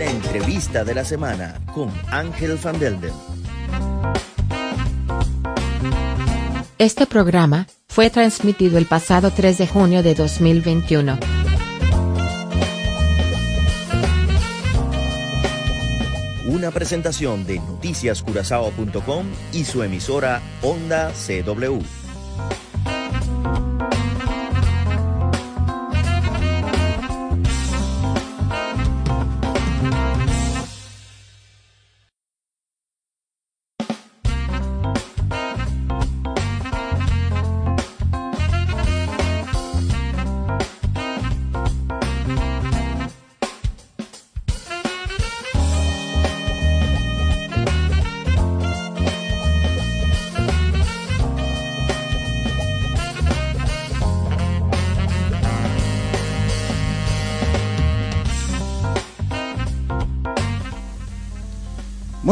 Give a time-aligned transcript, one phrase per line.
[0.00, 3.12] La entrevista de la semana con Ángel Van Delden.
[6.78, 11.18] Este programa fue transmitido el pasado 3 de junio de 2021.
[16.46, 21.78] Una presentación de noticiascurazao.com y su emisora Onda CW.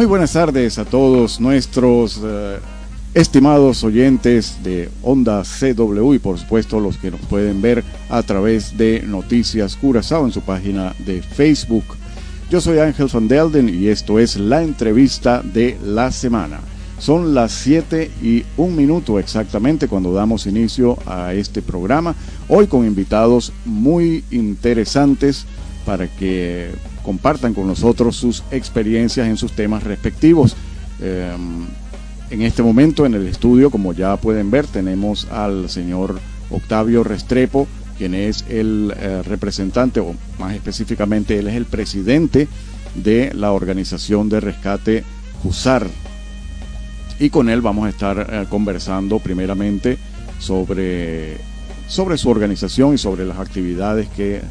[0.09, 2.59] Buenas tardes a todos nuestros eh,
[3.13, 8.79] estimados oyentes de Onda CW y por supuesto los que nos pueden ver a través
[8.79, 11.85] de Noticias Curazao en su página de Facebook.
[12.49, 16.61] Yo soy Ángel Van Delden y esto es la entrevista de la semana.
[16.99, 22.15] Son las 7 y un minuto exactamente cuando damos inicio a este programa.
[22.49, 25.45] Hoy con invitados muy interesantes
[25.85, 26.71] para que
[27.09, 30.55] compartan con nosotros sus experiencias en sus temas respectivos.
[31.01, 31.35] Eh,
[32.29, 37.67] en este momento en el estudio, como ya pueden ver, tenemos al señor Octavio Restrepo,
[37.97, 42.47] quien es el eh, representante, o más específicamente, él es el presidente
[42.95, 45.03] de la organización de rescate
[45.43, 45.87] JUSAR.
[47.19, 49.97] Y con él vamos a estar eh, conversando primeramente
[50.39, 51.39] sobre,
[51.87, 54.43] sobre su organización y sobre las actividades que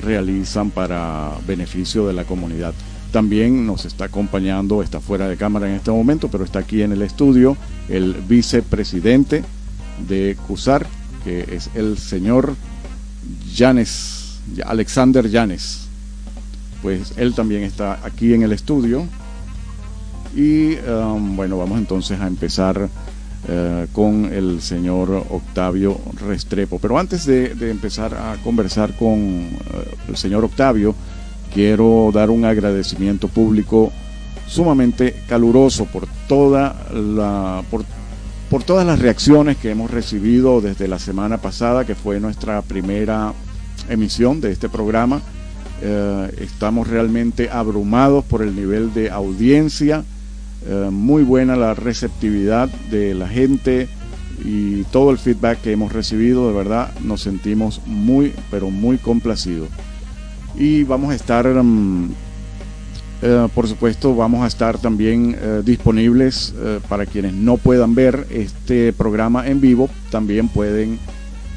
[0.00, 2.74] realizan para beneficio de la comunidad.
[3.12, 6.92] También nos está acompañando, está fuera de cámara en este momento, pero está aquí en
[6.92, 7.56] el estudio
[7.88, 9.44] el vicepresidente
[10.08, 10.86] de CUSAR,
[11.24, 12.56] que es el señor
[13.54, 15.88] Yanes, Alexander Yanes.
[16.80, 19.06] Pues él también está aquí en el estudio.
[20.34, 22.88] Y um, bueno, vamos entonces a empezar
[23.48, 26.78] eh, con el señor Octavio Restrepo.
[26.78, 29.50] Pero antes de, empezar a conversar con eh,
[30.08, 30.94] el señor Octavio,
[31.52, 33.90] quiero dar un agradecimiento público
[34.46, 37.84] sumamente caluroso por toda la por,
[38.48, 43.32] por todas las reacciones que hemos recibido desde la semana pasada, que fue nuestra primera
[43.88, 45.20] emisión de este programa.
[45.80, 50.04] Eh, estamos realmente abrumados por el nivel de audiencia
[50.66, 53.88] eh, muy buena la receptividad de la gente
[54.44, 59.68] y todo el feedback que hemos recibido, de verdad nos sentimos muy, pero muy complacidos.
[60.56, 62.10] Y vamos a estar, um,
[63.22, 66.54] eh, por supuesto, vamos a estar también eh, disponibles
[66.88, 70.98] para quienes no puedan ver este programa en vivo, también pueden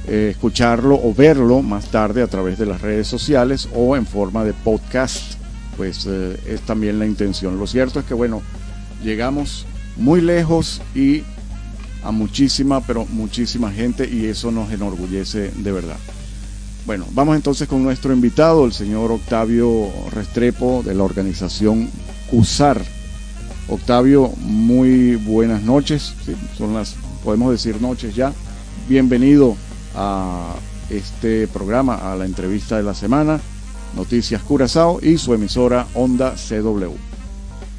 [0.08, 4.54] escucharlo o verlo más tarde a través de las redes sociales o en forma de
[4.54, 5.34] podcast,
[5.78, 7.58] pues es también la intención.
[7.58, 8.44] Lo cierto es que, bueno,
[9.04, 9.66] llegamos
[9.98, 11.24] muy lejos y
[12.04, 15.98] a muchísima, pero muchísima gente y eso nos enorgullece de verdad.
[16.86, 21.90] Bueno, vamos entonces con nuestro invitado, el señor Octavio Restrepo de la organización
[22.30, 22.80] CUSAR.
[23.68, 26.14] Octavio, muy buenas noches,
[26.56, 28.32] son las, podemos decir noches ya.
[28.88, 29.56] Bienvenido
[29.96, 30.54] a
[30.92, 33.40] este programa, a la entrevista de la semana,
[33.96, 37.15] Noticias Curazao y su emisora Onda CW.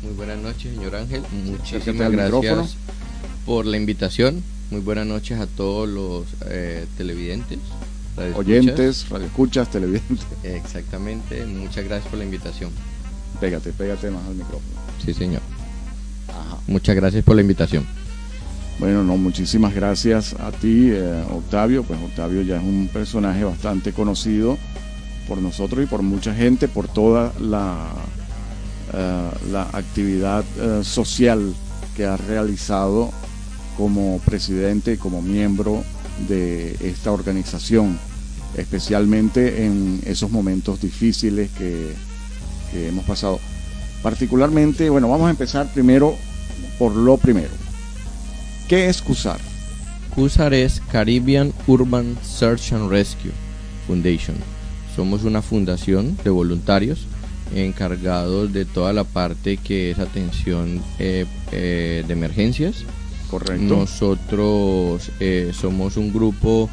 [0.03, 1.23] Muy buenas noches, señor Ángel.
[1.45, 2.77] Muchísimas gracias
[3.45, 4.43] por la invitación.
[4.71, 7.59] Muy buenas noches a todos los eh, televidentes.
[8.17, 8.47] radioescuchas.
[8.47, 10.27] Oyentes, radioescuchas, televidentes.
[10.43, 11.45] Exactamente.
[11.47, 12.71] Muchas gracias por la invitación.
[13.41, 14.75] Pégate, pégate más al micrófono.
[15.05, 15.43] Sí, señor.
[16.28, 16.59] Ajá.
[16.67, 17.87] Muchas gracias por la invitación.
[18.78, 21.83] Bueno, no, muchísimas gracias a ti, eh, Octavio.
[21.83, 24.59] Pues Octavio ya es un personaje bastante conocido
[25.27, 27.87] por nosotros y por mucha gente, por toda la,
[28.93, 31.55] eh, la actividad eh, social
[31.97, 33.10] que ha realizado
[33.77, 35.83] como presidente y como miembro
[36.28, 37.99] de esta organización,
[38.57, 41.93] especialmente en esos momentos difíciles que,
[42.71, 43.39] que hemos pasado.
[44.03, 46.15] Particularmente, bueno, vamos a empezar primero
[46.78, 47.51] por lo primero.
[48.69, 49.41] ¿Qué es CUSAR?
[50.15, 53.33] CUSAR es Caribbean Urban Search and Rescue
[53.87, 54.37] Foundation.
[54.95, 57.07] Somos una fundación de voluntarios
[57.54, 62.84] encargados de toda la parte que es atención eh, eh, de emergencias.
[63.31, 63.77] Correcto.
[63.77, 66.71] Nosotros eh, somos un grupo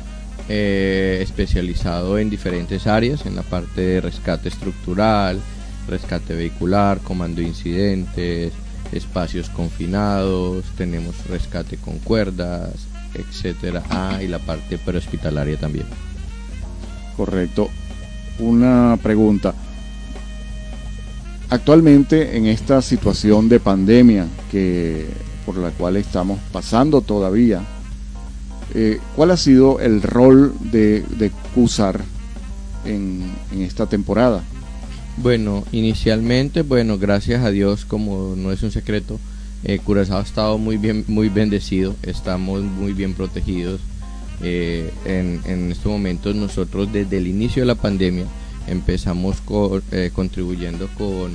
[0.49, 5.39] especializado en diferentes áreas, en la parte de rescate estructural,
[5.87, 8.51] rescate vehicular, comando de incidentes,
[8.91, 12.73] espacios confinados, tenemos rescate con cuerdas,
[13.13, 13.83] etcétera.
[13.89, 15.85] Ah, y la parte prehospitalaria también.
[17.15, 17.69] Correcto.
[18.39, 19.53] Una pregunta.
[21.53, 25.05] Actualmente en esta situación de pandemia que
[25.45, 27.61] por la cual estamos pasando todavía,
[28.73, 32.01] eh, ¿cuál ha sido el rol de, CUSAR
[32.85, 34.41] en, en esta temporada?
[35.17, 39.19] Bueno, inicialmente, bueno, gracias a Dios, como no es un secreto,
[39.63, 43.79] eh, Curazao ha estado muy bien, muy bendecido, estamos muy bien protegidos.
[44.41, 48.25] Eh, en, en estos momentos nosotros desde el inicio de la pandemia
[48.67, 49.37] empezamos
[49.91, 51.31] eh, contribuyendo con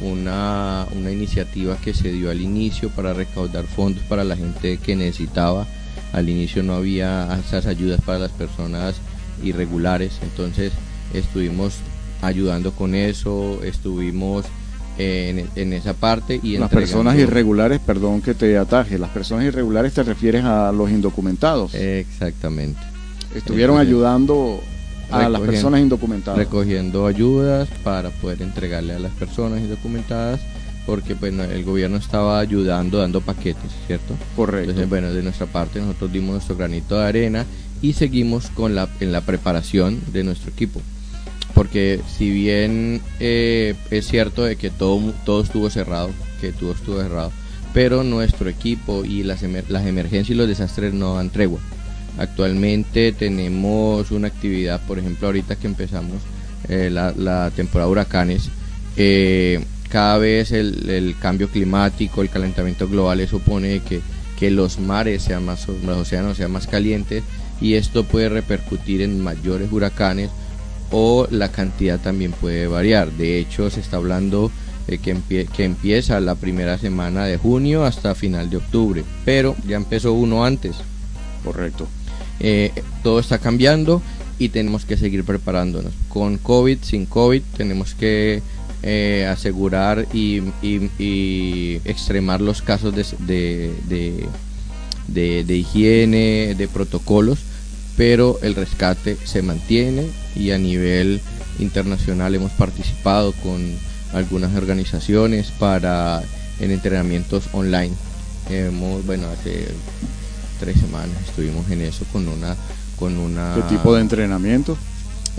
[0.00, 4.96] una, una iniciativa que se dio al inicio para recaudar fondos para la gente que
[4.96, 5.66] necesitaba.
[6.12, 8.96] Al inicio no había esas ayudas para las personas
[9.42, 10.72] irregulares, entonces
[11.14, 11.74] estuvimos
[12.20, 14.44] ayudando con eso, estuvimos
[14.98, 19.94] en, en, esa parte y las personas irregulares, perdón que te ataje, las personas irregulares
[19.94, 21.74] te refieres a los indocumentados.
[21.74, 22.80] Exactamente.
[23.34, 24.60] Estuvieron ayudando
[25.12, 26.38] a las personas indocumentadas.
[26.38, 30.40] Recogiendo ayudas para poder entregarle a las personas indocumentadas
[30.84, 34.14] porque bueno, el gobierno estaba ayudando dando paquetes, ¿cierto?
[34.34, 34.70] Correcto.
[34.70, 37.46] Entonces, bueno, de nuestra parte nosotros dimos nuestro granito de arena
[37.80, 40.80] y seguimos con la en la preparación de nuestro equipo
[41.54, 46.10] porque si bien eh, es cierto de que todo, todo estuvo cerrado,
[46.40, 47.32] que todo estuvo cerrado,
[47.72, 51.60] pero nuestro equipo y las, las emergencias y los desastres no dan tregua.
[52.18, 56.18] Actualmente tenemos una actividad, por ejemplo, ahorita que empezamos
[56.68, 58.50] eh, la, temporada de huracanes,
[59.88, 64.00] cada vez el, cambio climático, el calentamiento global supone que,
[64.38, 67.22] que los mares sean más, los océanos sean más calientes
[67.60, 70.30] y esto puede repercutir en mayores huracanes
[70.90, 73.12] o la cantidad también puede variar.
[73.12, 74.50] De hecho, se está hablando
[74.86, 75.16] de que,
[75.46, 80.44] que empieza la primera semana de junio hasta final de octubre, pero ya empezó uno
[80.44, 80.76] antes.
[81.44, 81.86] Correcto.
[82.42, 82.72] Eh,
[83.02, 84.02] todo está cambiando
[84.38, 85.92] y tenemos que seguir preparándonos.
[86.08, 88.42] Con COVID, sin COVID, tenemos que
[88.82, 90.42] eh, asegurar y,
[91.84, 93.72] extremar los casos de,
[95.08, 97.38] de higiene, de protocolos
[97.96, 101.20] pero el rescate se mantiene y a nivel
[101.58, 103.62] internacional hemos participado con
[104.12, 106.22] algunas organizaciones para
[106.60, 107.92] en entrenamientos online.
[108.50, 109.68] Hemos, bueno, hace
[110.62, 112.54] tres semanas estuvimos en eso con una
[112.96, 114.78] con una ¿Qué tipo de entrenamiento?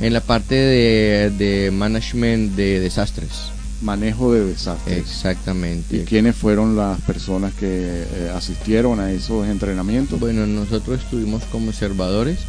[0.02, 3.32] En la parte de, de management de desastres.
[3.82, 4.98] Manejo de desastres.
[4.98, 5.98] Exactamente.
[5.98, 10.20] ¿Y quiénes fueron las personas que eh, asistieron a esos entrenamientos?
[10.20, 12.40] Bueno, nosotros estuvimos como observadores.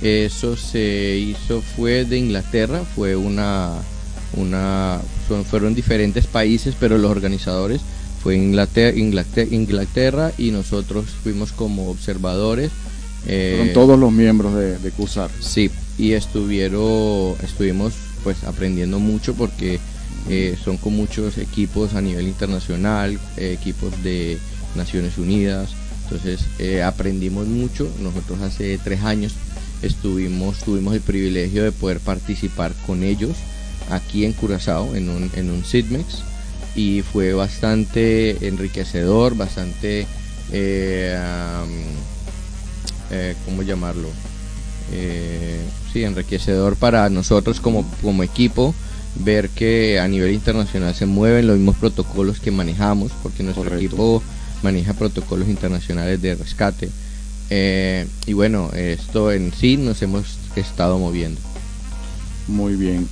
[0.00, 3.72] Eso se hizo, fue de Inglaterra, fue una,
[4.36, 7.82] una son, fueron diferentes países, pero los organizadores
[8.22, 12.70] fue Inglaterra, Inglaterra, Inglaterra y nosotros fuimos como observadores.
[13.26, 15.30] Eh, fueron todos los miembros de, de CUSAR.
[15.40, 19.80] Sí, y estuvieron, estuvimos pues aprendiendo mucho porque
[20.28, 24.38] eh, son con muchos equipos a nivel internacional, eh, equipos de
[24.76, 25.70] Naciones Unidas,
[26.04, 27.90] entonces eh, aprendimos mucho.
[28.00, 29.34] Nosotros hace tres años
[29.82, 33.32] estuvimos, tuvimos el privilegio de poder participar con ellos
[33.90, 36.22] aquí en Curazao, en un, en un SIDMEX,
[36.74, 40.06] y fue bastante enriquecedor, bastante,
[40.52, 41.18] eh,
[43.44, 44.08] ¿cómo llamarlo?
[45.92, 48.74] sí, enriquecedor para nosotros como, como equipo
[49.16, 54.22] ver que a nivel internacional se mueven los mismos protocolos que manejamos, porque nuestro equipo
[54.62, 56.90] maneja protocolos internacionales de rescate.
[57.50, 61.40] Eh, y bueno, esto en sí nos hemos estado moviendo.
[62.48, 63.08] Muy bien.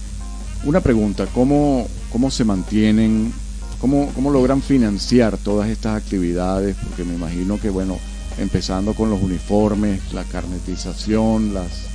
[0.64, 3.32] Una pregunta, ¿cómo, cómo se mantienen,
[3.80, 6.76] cómo, cómo logran financiar todas estas actividades?
[6.76, 7.98] Porque me imagino que, bueno,
[8.38, 11.86] empezando con los uniformes, la carnetización, las...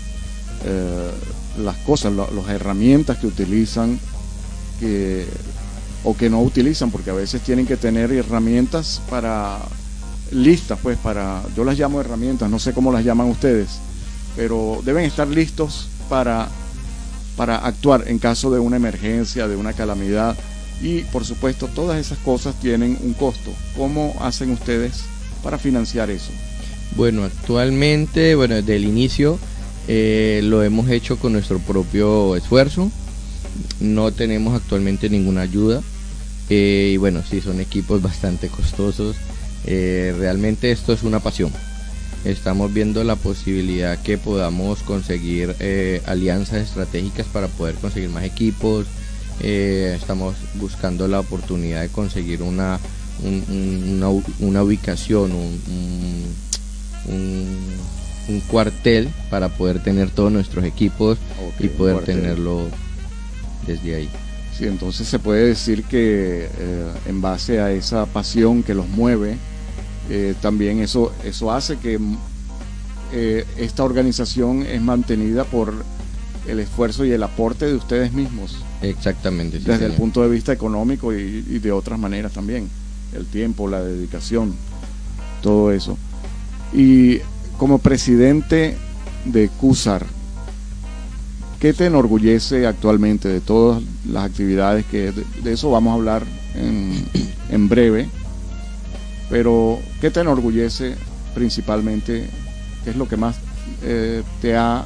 [0.63, 1.11] Eh,
[1.57, 3.99] las cosas, las herramientas que utilizan
[4.79, 5.25] que,
[6.03, 9.59] o que no utilizan, porque a veces tienen que tener herramientas para
[10.31, 13.79] listas, pues para, yo las llamo herramientas, no sé cómo las llaman ustedes,
[14.35, 16.49] pero deben estar listos para,
[17.37, 20.35] para actuar en caso de una emergencia, de una calamidad.
[20.81, 23.51] Y por supuesto, todas esas cosas tienen un costo.
[23.77, 25.03] ¿Cómo hacen ustedes
[25.43, 26.31] para financiar eso?
[26.95, 29.39] Bueno, actualmente, bueno, desde el inicio
[29.87, 32.91] eh, lo hemos hecho con nuestro propio esfuerzo.
[33.79, 35.81] No tenemos actualmente ninguna ayuda.
[36.49, 39.15] Eh, y bueno, sí, son equipos bastante costosos.
[39.65, 41.51] Eh, realmente esto es una pasión.
[42.23, 45.55] Estamos viendo la posibilidad que podamos conseguir
[46.07, 48.87] alianzas estratégicas para poder conseguir más equipos
[49.41, 52.79] eh, estamos buscando la oportunidad de conseguir una,
[54.39, 56.35] una, ubicación, un,
[57.07, 61.17] un, cuartel para poder tener todos nuestros equipos
[61.59, 62.63] y poder tenerlo
[63.67, 64.09] desde ahí.
[64.57, 69.37] Sí, entonces se puede decir que eh, en base a esa pasión que los mueve,
[70.09, 71.99] eh, también eso, eso hace que
[73.11, 75.73] eh, esta organización es mantenida por
[76.47, 78.57] el esfuerzo y el aporte de ustedes mismos.
[78.81, 79.59] Exactamente.
[79.59, 82.69] desde el punto de vista económico y, de otras maneras también.
[83.13, 84.53] El tiempo, la dedicación,
[85.41, 85.97] todo eso.
[86.73, 87.19] Y
[87.57, 88.75] como presidente
[89.25, 90.05] de CUSAR,
[91.59, 96.23] ¿qué te enorgullece actualmente de todas las actividades que de, eso vamos a hablar
[96.55, 98.09] en, breve?
[99.29, 100.95] Pero ¿qué te enorgullece
[101.33, 102.29] principalmente?
[102.83, 103.37] ¿Qué es lo que más
[103.83, 104.85] eh, te ha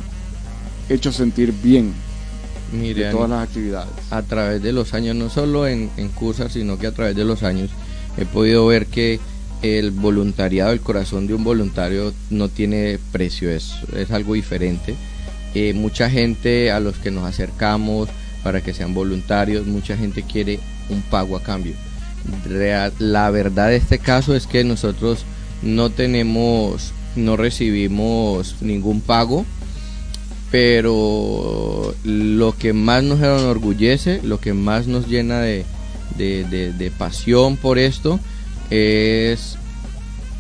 [0.90, 1.94] hecho sentir bien
[2.72, 3.92] Mire, todas las actividades.
[4.12, 7.26] A través de los años, no solo en, en CUSA, sino que a través de
[7.26, 7.70] los años
[8.18, 9.20] he podido ver que
[9.62, 14.96] el voluntariado, el corazón de un voluntario no tiene precio, es, es algo diferente.
[15.56, 18.10] Eh, mucha gente a los que nos acercamos
[18.44, 21.74] para que sean voluntarios, mucha gente quiere un pago a cambio.
[23.00, 25.26] la verdad de este caso es que nosotros
[25.62, 29.46] no tenemos, no recibimos ningún pago
[30.52, 35.66] pero lo que más nos enorgullece, lo que más nos llena de,
[36.98, 38.20] pasión por esto
[38.72, 39.58] es,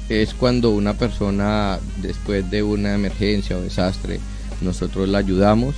[0.09, 4.19] es cuando una persona después de una emergencia o desastre
[4.61, 5.75] nosotros la ayudamos,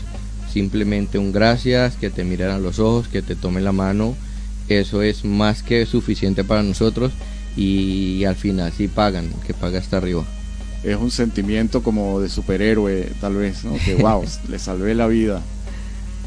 [0.51, 4.15] simplemente un gracias, que te miren a los ojos, que te tome la mano,
[4.69, 7.11] eso es más que suficiente para nosotros
[7.57, 10.25] y al final sí pagan, que paga hasta arriba
[10.83, 13.73] es un sentimiento como de superhéroe, tal vez, ¿no?
[13.85, 15.41] Que wow, le salvé la vida.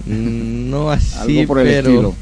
[0.07, 2.15] Mm, no así, Algo por el pero, estilo.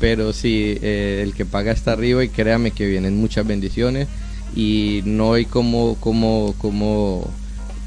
[0.00, 4.08] Pero sí, eh, el que paga está arriba y créame que vienen muchas bendiciones
[4.56, 7.30] y no hay como, como, como,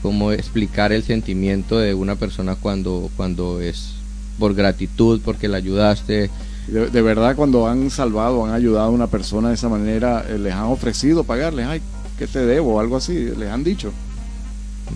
[0.01, 3.95] como explicar el sentimiento de una persona cuando, cuando es
[4.39, 6.29] por gratitud, porque la ayudaste.
[6.67, 10.37] De, de verdad, cuando han salvado, han ayudado a una persona de esa manera, eh,
[10.37, 11.81] les han ofrecido pagarles, ay,
[12.17, 13.91] que te debo o algo así, les han dicho.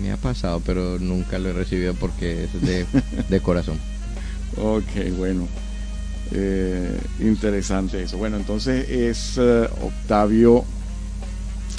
[0.00, 2.86] Me ha pasado, pero nunca lo he recibido porque es de,
[3.28, 3.78] de corazón.
[4.56, 5.46] Ok, bueno.
[6.34, 8.16] Eh, interesante eso.
[8.16, 10.64] Bueno, entonces es eh, Octavio,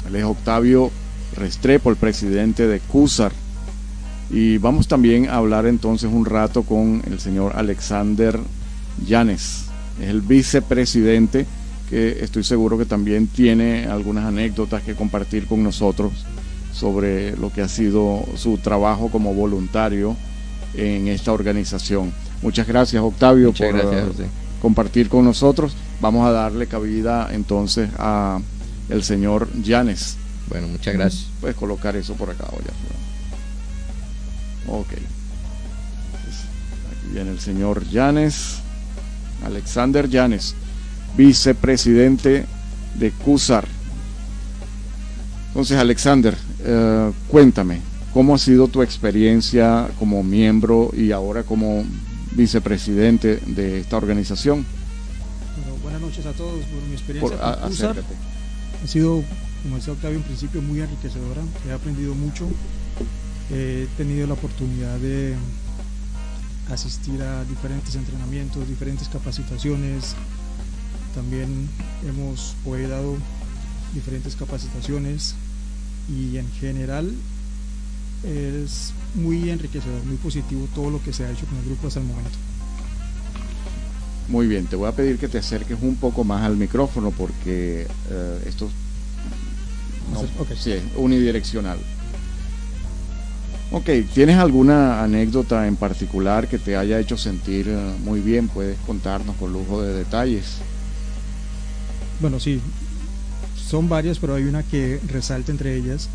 [0.06, 0.92] él es Octavio
[1.36, 3.32] Restrepo, el presidente de CUSAR.
[4.30, 8.38] Y vamos también a hablar entonces un rato con el señor Alexander
[9.06, 9.66] Llanes,
[10.00, 11.46] es el vicepresidente
[11.88, 16.12] que estoy seguro que también tiene algunas anécdotas que compartir con nosotros
[16.72, 20.16] sobre lo que ha sido su trabajo como voluntario
[20.74, 22.12] en esta organización.
[22.42, 23.74] Muchas gracias Octavio por
[24.60, 25.76] compartir con nosotros.
[26.00, 28.40] Vamos a darle cabida entonces a
[28.88, 30.16] el señor Llanes.
[30.48, 31.26] Bueno, muchas gracias.
[31.40, 32.72] Puedes colocar eso por acá, ya.
[34.72, 34.92] Ok.
[34.92, 35.00] Aquí
[37.12, 38.56] viene el señor Llanes,
[39.44, 40.54] Alexander Llanes
[41.16, 42.44] vicepresidente
[42.94, 43.66] de CUSAR.
[45.48, 47.80] Entonces, Alexander, eh, cuéntame,
[48.12, 51.84] ¿cómo ha sido tu experiencia como miembro y ahora como
[52.32, 54.66] vicepresidente de esta organización?
[55.82, 56.64] buenas noches a todos.
[56.64, 57.96] Por mi experiencia con CUSAR
[58.82, 59.22] ha sido,
[59.62, 61.42] como decía Octavio, en principio muy enriquecedora.
[61.68, 62.48] He aprendido mucho.
[63.50, 65.34] He tenido la oportunidad de
[66.70, 70.16] asistir a diferentes entrenamientos, diferentes capacitaciones,
[71.14, 71.68] también
[72.06, 73.16] hemos o dado
[73.94, 75.34] diferentes capacitaciones
[76.08, 77.12] y en general
[78.24, 82.00] es muy enriquecedor, muy positivo todo lo que se ha hecho con el grupo hasta
[82.00, 82.36] el momento.
[84.28, 87.86] Muy bien, te voy a pedir que te acerques un poco más al micrófono porque
[88.10, 88.70] eh, esto
[90.58, 91.78] sí, es unidireccional.
[93.70, 98.48] Ok, ¿tienes alguna anécdota en particular que te haya hecho sentir eh, muy bien?
[98.48, 100.58] Puedes contarnos con lujo de detalles.
[102.20, 102.60] Bueno, sí,
[103.68, 106.08] son varias, pero hay una que resalta entre ellas.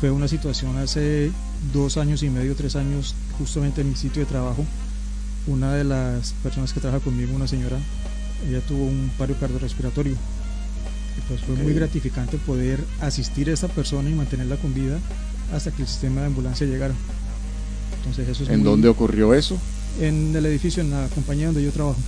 [0.00, 1.30] Fue una situación hace
[1.72, 4.64] dos años y medio, tres años, justamente en mi sitio de trabajo.
[5.46, 7.78] Una de las personas que trabaja conmigo, una señora,
[8.48, 10.14] ella tuvo un paro cardiorrespiratorio.
[10.14, 14.98] Y pues fue muy gratificante poder asistir a esta persona y mantenerla con vida
[15.54, 16.94] hasta que el sistema de ambulancia llegara.
[17.98, 19.56] Entonces eso es ¿En dónde ocurrió eso?
[20.00, 22.00] En el edificio, en la compañía donde yo trabajo.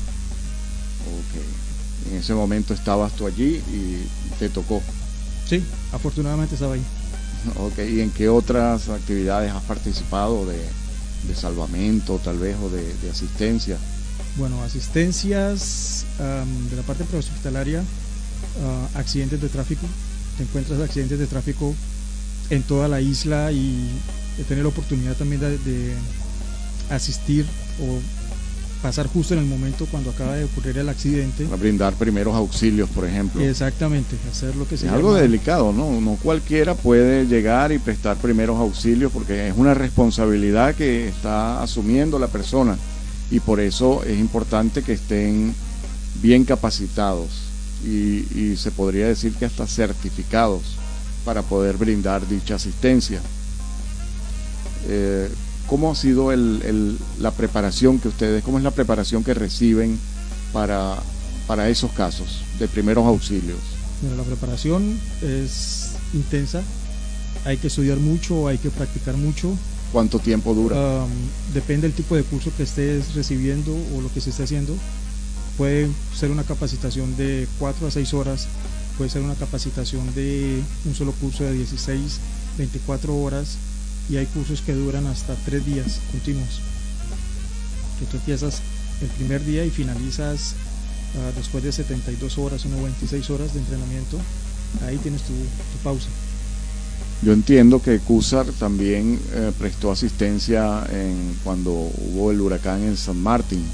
[1.30, 1.67] Okay
[2.11, 4.03] en ese momento estabas tú allí y
[4.38, 4.83] te tocó.
[5.49, 5.62] Sí,
[5.93, 6.83] afortunadamente estaba ahí.
[7.57, 10.59] Ok, ¿y en qué otras actividades has participado de,
[11.35, 13.77] salvamento tal vez o de, asistencia?
[14.37, 19.87] Bueno, asistencias de la parte prehospitalaria, uh, accidentes de tráfico.
[20.37, 21.75] Te encuentras accidentes de tráfico
[22.50, 23.88] en toda la isla y
[24.38, 25.95] he tenido la oportunidad también de
[26.91, 27.47] asistir
[27.81, 27.99] o
[28.82, 31.44] pasar justo en el momento cuando acaba de ocurrir el accidente.
[31.44, 33.42] Para brindar primeros auxilios, por ejemplo.
[33.42, 36.00] Exactamente, hacer lo que se Es algo delicado, ¿no?
[36.00, 42.18] No cualquiera puede llegar y prestar primeros auxilios porque es una responsabilidad que está asumiendo
[42.18, 42.76] la persona
[43.30, 45.54] y por eso es importante que estén
[46.23, 47.28] bien capacitados
[47.85, 50.76] y, y se podría decir que hasta certificados
[51.25, 53.20] para poder brindar dicha asistencia.
[54.88, 55.28] Eh,
[55.68, 59.98] ¿Cómo ha sido la preparación que ustedes, cómo es la preparación que reciben
[60.52, 60.96] para,
[61.46, 63.58] para esos casos de primeros auxilios?
[64.16, 66.62] la preparación es intensa,
[67.44, 69.52] hay que estudiar mucho, hay que practicar mucho.
[69.92, 71.06] ¿Cuánto tiempo dura?
[71.52, 74.75] depende del tipo de curso que estés recibiendo o lo que se esté haciendo.
[75.58, 78.46] Puede ser una capacitación de 4 a 6 horas,
[78.96, 82.20] puede ser una capacitación de un solo curso de 16,
[82.56, 83.58] 24 horas
[84.09, 86.61] y hay cursos que duran hasta tres días continuos.
[87.99, 88.62] Que tú empiezas
[89.03, 90.55] el primer día y finalizas
[91.17, 94.19] ah, después de 72 horas o 96 horas de entrenamiento,
[94.87, 95.33] ahí tienes tu,
[95.83, 96.09] pausa.
[97.23, 103.21] Yo entiendo que CUSAR también eh, prestó asistencia en, cuando hubo el huracán en San
[103.21, 103.65] Martín.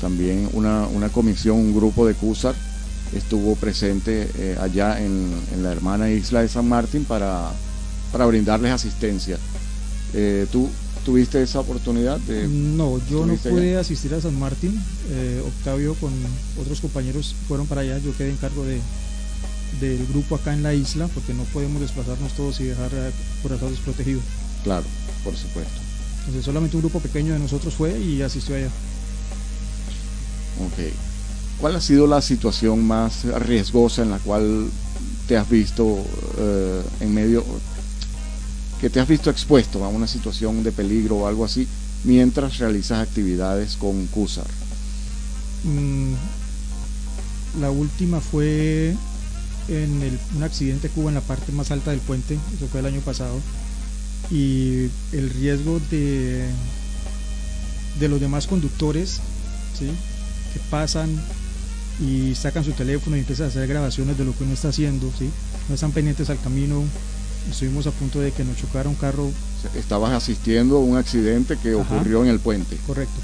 [0.00, 2.54] También una, comisión, un grupo de CUSAR
[3.12, 7.50] estuvo presente eh, allá en, en, la hermana isla de San Martín para,
[8.12, 9.38] para brindarles asistencia.
[10.14, 10.68] Eh, ¿Tú
[11.04, 12.18] tuviste esa oportunidad?
[12.20, 14.80] De, no, yo no pude asistir a San Martín.
[15.10, 16.12] Eh, Octavio con
[16.60, 17.98] otros compañeros fueron para allá.
[17.98, 18.80] Yo quedé en cargo de,
[19.80, 22.90] del grupo acá en la isla porque no podemos desplazarnos todos y dejar
[23.42, 24.20] por estar desprotegido.
[24.64, 24.84] Claro,
[25.24, 25.80] por supuesto.
[26.20, 28.70] Entonces solamente un grupo pequeño de nosotros fue y asistió allá.
[30.66, 30.92] Ok.
[31.60, 34.68] ¿Cuál ha sido la situación más riesgosa en la cual
[35.26, 35.98] te has visto
[36.38, 37.44] eh, en medio,
[38.80, 41.66] que te has visto expuesto a una situación de peligro o algo así
[42.04, 44.46] mientras realizas actividades con CUSAR?
[45.64, 46.14] Mm,
[47.60, 48.94] la última fue
[49.68, 52.86] en un accidente que hubo en la parte más alta del puente, eso fue el
[52.86, 53.38] año pasado,
[54.30, 56.48] y el riesgo de,
[57.98, 59.20] de los demás conductores
[59.78, 59.86] ¿sí?
[60.52, 61.10] que pasan
[62.00, 65.10] y sacan su teléfono y empiezan a hacer grabaciones de lo que uno está haciendo,
[65.18, 65.30] ¿sí?
[65.68, 66.84] no están pendientes al camino,
[67.50, 69.30] estuvimos a punto de que nos chocara un carro.
[69.74, 72.76] Estabas asistiendo a un accidente que ocurrió en el puente.
[72.86, 73.20] Correcto.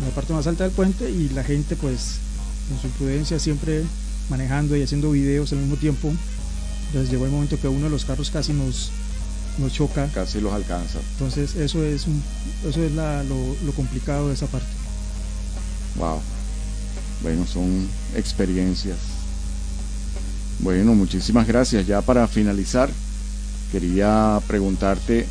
[0.00, 2.16] En la parte más alta del puente y la gente pues
[2.70, 3.84] en su imprudencia siempre
[4.28, 6.12] manejando y haciendo videos al mismo tiempo.
[6.86, 8.90] Entonces llegó el momento que uno de los carros casi nos,
[9.58, 10.08] nos choca.
[10.14, 10.98] Casi los alcanza.
[11.12, 12.22] Entonces eso es, un,
[12.68, 14.68] eso es la, lo, lo complicado de esa parte.
[15.96, 16.20] Wow.
[17.22, 17.86] Bueno, son
[18.16, 18.96] experiencias.
[20.60, 21.86] Bueno, muchísimas gracias.
[21.86, 22.90] Ya para finalizar,
[23.70, 25.26] quería preguntarte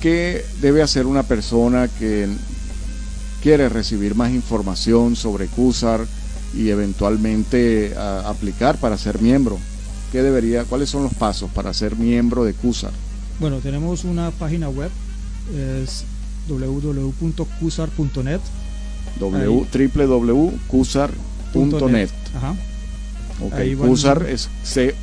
[0.00, 2.28] qué debe hacer una persona que
[3.42, 6.06] quiere recibir más información sobre CUSAR
[6.54, 9.58] y eventualmente aplicar para ser miembro.
[10.12, 12.92] ¿Qué debería, cuáles son los pasos para ser miembro de CUSAR?
[13.40, 14.90] Bueno, tenemos una página web,
[15.54, 16.04] es
[16.48, 18.40] www.cusar.net.
[19.18, 22.10] www.cusar.net.
[23.38, 23.74] Okay.
[23.74, 24.98] CUSAR es C-U-S-A-R,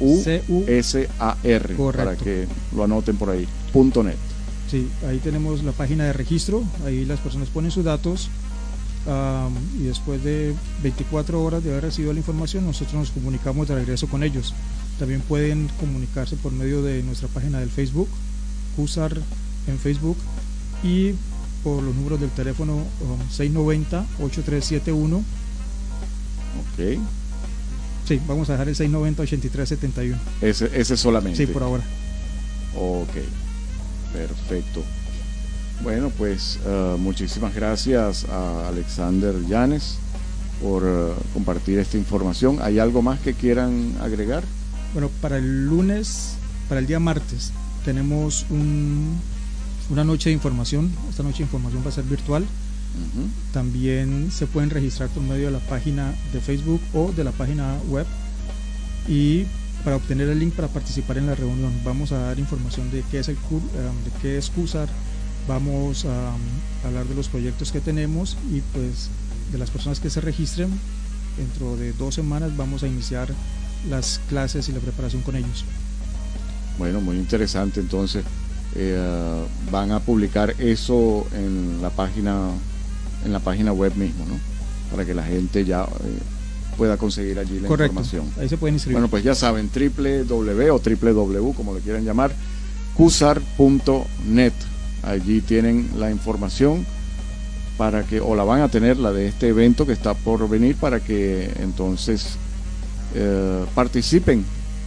[1.76, 4.15] para que lo anoten por ahí, punto .net.
[4.72, 8.30] Sí, ahí tenemos la página de registro, ahí las personas ponen sus datos
[9.80, 14.08] y después de 24 horas de haber recibido la información, nosotros nos comunicamos de regreso
[14.08, 14.56] con ellos.
[14.98, 18.08] También pueden comunicarse por medio de nuestra página del Facebook,
[18.76, 19.15] CUSAR
[19.67, 20.17] en Facebook,
[20.84, 21.13] y
[21.63, 22.84] por los números del teléfono
[23.38, 25.17] 690-8371.
[25.17, 27.00] Ok.
[28.06, 30.18] Sí, vamos a dejar el 690-8371.
[30.42, 31.38] Ese, ese solamente.
[31.38, 31.84] Sí, por ahora.
[32.76, 33.12] Ok,
[34.13, 34.84] perfecto.
[35.82, 39.98] Bueno, pues uh, muchísimas gracias a Alexander Llanes
[40.62, 42.60] por uh, compartir esta información.
[42.62, 44.44] ¿Hay algo más que quieran agregar?
[44.94, 46.36] Bueno, para el lunes,
[46.70, 47.52] para el día martes,
[47.86, 49.18] tenemos un,
[49.89, 50.92] una noche de información.
[51.10, 52.46] Esta noche de información va a ser virtual
[53.51, 57.75] también se pueden registrar por medio de la página de Facebook o de la página
[57.89, 58.06] web
[59.08, 59.45] y
[59.84, 63.19] para obtener el link para participar en la reunión vamos a dar información de qué
[63.19, 64.88] es el um, de qué es CUSAR,
[65.47, 69.10] vamos a, um, hablar de los proyectos que tenemos y pues
[69.51, 70.69] de las personas que se registren
[71.38, 73.29] dentro de dos semanas vamos a iniciar
[73.89, 75.65] las clases y la preparación con ellos.
[76.77, 78.23] Bueno, muy interesante entonces.
[78.75, 82.49] Eh, van a publicar eso en la página
[83.26, 84.54] en la página web mismo, ¿no?
[84.94, 85.88] para que la gente ya
[86.78, 88.26] pueda conseguir allí la información.
[88.40, 88.96] Ahí se pueden inscribir.
[88.98, 92.32] Bueno, pues ya saben, www o www, como le quieran llamar,
[92.96, 94.54] cusar.net.
[95.02, 96.86] Allí tienen la información
[97.78, 100.76] para que, o la van a tener, la de este evento que está por venir,
[100.76, 102.38] para que entonces
[103.16, 104.46] eh, participen.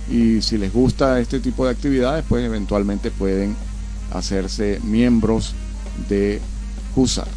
[0.09, 3.57] Y si les gusta este tipo de actividades, pues eventualmente pueden
[4.13, 5.55] hacerse miembros
[6.09, 6.41] de
[6.95, 7.36] CUSAR.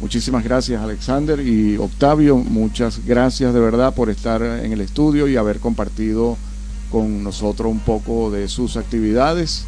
[0.00, 5.36] Muchísimas gracias Alexander y Octavio, muchas gracias de verdad por estar en el estudio y
[5.36, 6.38] haber compartido
[6.90, 9.66] con nosotros un poco de sus actividades.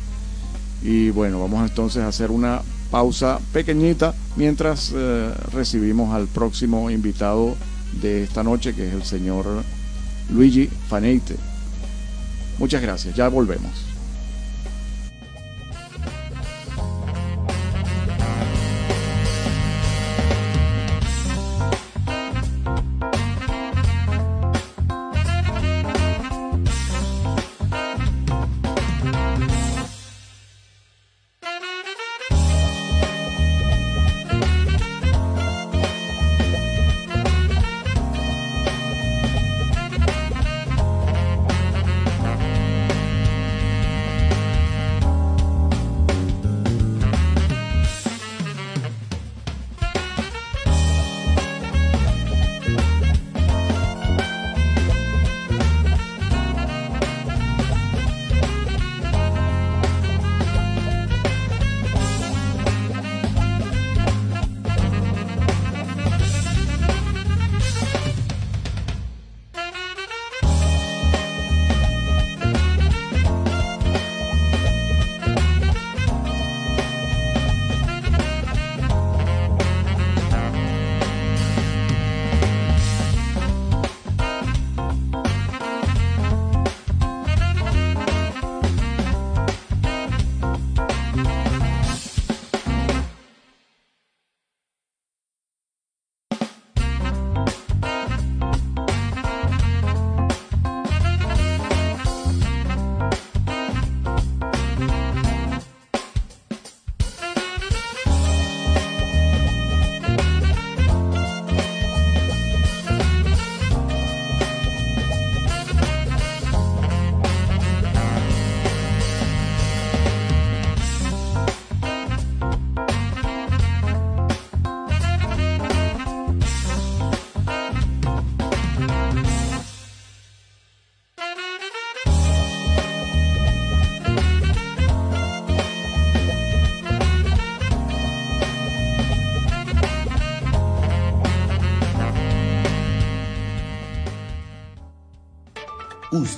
[0.83, 7.55] Y bueno, vamos entonces a hacer una pausa pequeñita mientras eh, recibimos al próximo invitado
[8.01, 9.47] de esta noche, que es el señor
[10.31, 11.37] Luigi Faneite.
[12.59, 13.91] Muchas gracias, ya volvemos.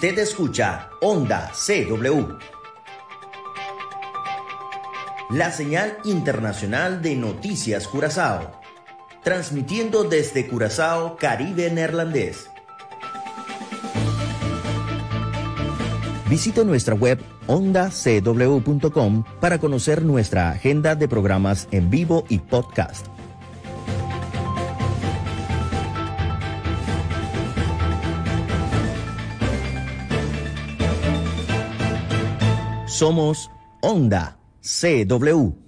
[0.05, 2.37] Usted escucha Onda CW.
[5.31, 8.61] La señal internacional de noticias Curazao.
[9.23, 12.51] Transmitiendo desde Curazao, Caribe Neerlandés.
[16.29, 23.13] Visite nuestra web ondacw.com para conocer nuestra agenda de programas en vivo y podcast.
[32.95, 33.51] Somos
[33.83, 35.63] Onda CW.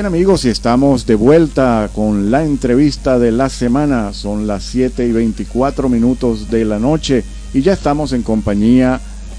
[0.00, 4.14] Bien amigos, y estamos de vuelta con la entrevista de la semana.
[4.14, 8.98] Son las 7 y 24 minutos de la noche y ya estamos en compañía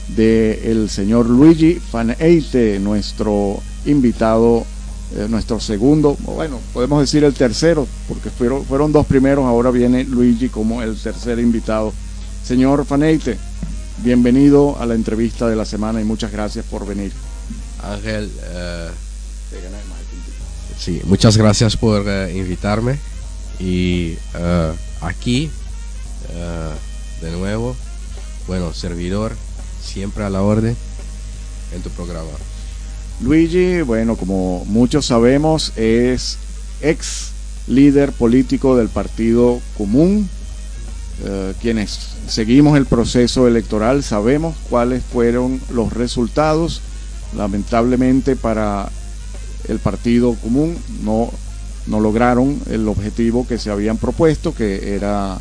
[0.10, 4.64] del señor Luigi Faneite, nuestro invitado,
[5.16, 10.04] eh, nuestro segundo, bueno, podemos decir el tercero, porque fueron, fueron dos primeros, ahora viene
[10.04, 11.92] Luigi como el tercer invitado.
[12.44, 13.36] Señor Faneite,
[14.04, 17.12] bienvenido a la entrevista de la semana y muchas gracias por venir.
[17.82, 18.90] Ángel, eh,
[20.82, 22.98] Sí, muchas gracias por eh, invitarme
[23.60, 25.52] y uh, aquí
[26.34, 27.76] uh, de nuevo,
[28.48, 29.36] bueno, servidor,
[29.80, 30.76] siempre a la orden
[31.76, 32.32] en tu programa.
[33.22, 36.40] Luigi, bueno, como muchos sabemos, es
[36.82, 37.30] ex
[37.68, 40.28] líder político del Partido Común.
[41.62, 46.82] Quienes seguimos el proceso electoral sabemos cuáles fueron los resultados.
[47.38, 48.90] Lamentablemente para
[49.72, 51.32] el Partido Común no,
[51.88, 55.38] no lograron el objetivo que se habían propuesto, que era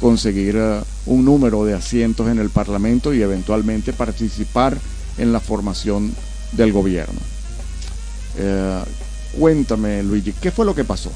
[0.00, 4.78] conseguir eh, un número de asientos en el Parlamento y eventualmente participar
[5.18, 6.14] en la formación
[6.52, 7.20] del gobierno.
[8.38, 8.82] Eh,
[9.38, 11.12] cuéntame, Luigi, ¿qué fue lo que pasó?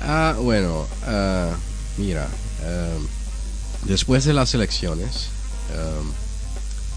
[0.00, 1.50] Ah, bueno, ah,
[1.98, 2.26] mira,
[3.86, 5.28] después de las elecciones,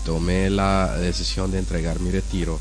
[0.05, 2.59] tomé la decisión de entregar mi retiro.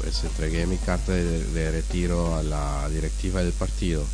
[0.00, 4.04] Pues entregué mi carta de, retiro a la directiva del partido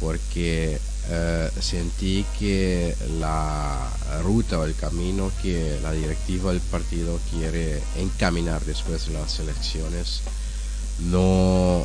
[0.00, 0.78] porque
[1.08, 3.90] eh, sentí que la
[4.22, 10.22] ruta o el camino que la directiva del partido quiere encaminar después de las elecciones
[11.10, 11.84] no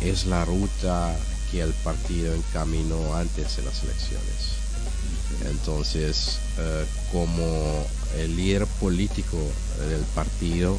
[0.00, 1.14] es la ruta
[1.50, 4.58] que el partido encaminó antes de las elecciones.
[5.50, 9.38] Entonces, eh, como el líder político
[9.88, 10.78] del partido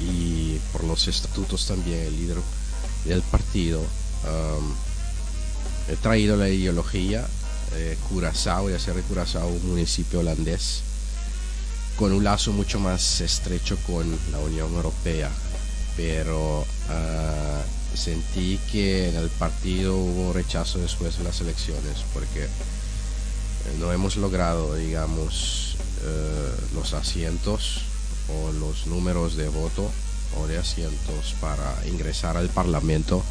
[0.00, 2.38] y por los estatutos también el líder
[3.04, 3.82] del partido,
[5.88, 7.26] he traído la ideología
[7.74, 10.82] de Curazao y hacer de Curazao un municipio holandés
[11.96, 15.30] con un lazo mucho más estrecho con la Unión Europea,
[15.96, 22.48] pero uh, sentí que en el partido hubo rechazo después de las elecciones porque
[23.78, 27.82] no hemos logrado, digamos, eh, los asientos
[28.28, 29.90] o los números de voto
[30.38, 33.22] o de asientos para ingresar al Parlamento.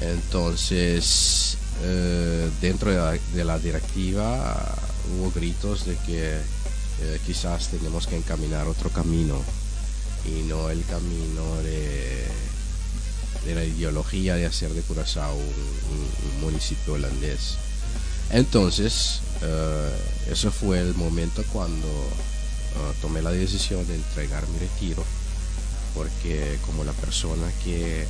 [0.00, 4.74] Entonces, eh, dentro de la, directiva
[5.12, 9.40] hubo gritos de que eh, quizás tenemos que encaminar otro camino
[10.24, 12.26] y no el camino de,
[13.54, 17.56] la ideología de hacer de Curazao un municipio holandés.
[18.30, 19.90] Entonces, eh,
[20.30, 21.88] eso fue el momento cuando
[22.74, 25.04] eh, tomé la decisión de entregar mi retiro,
[25.94, 28.06] porque como la persona que eh,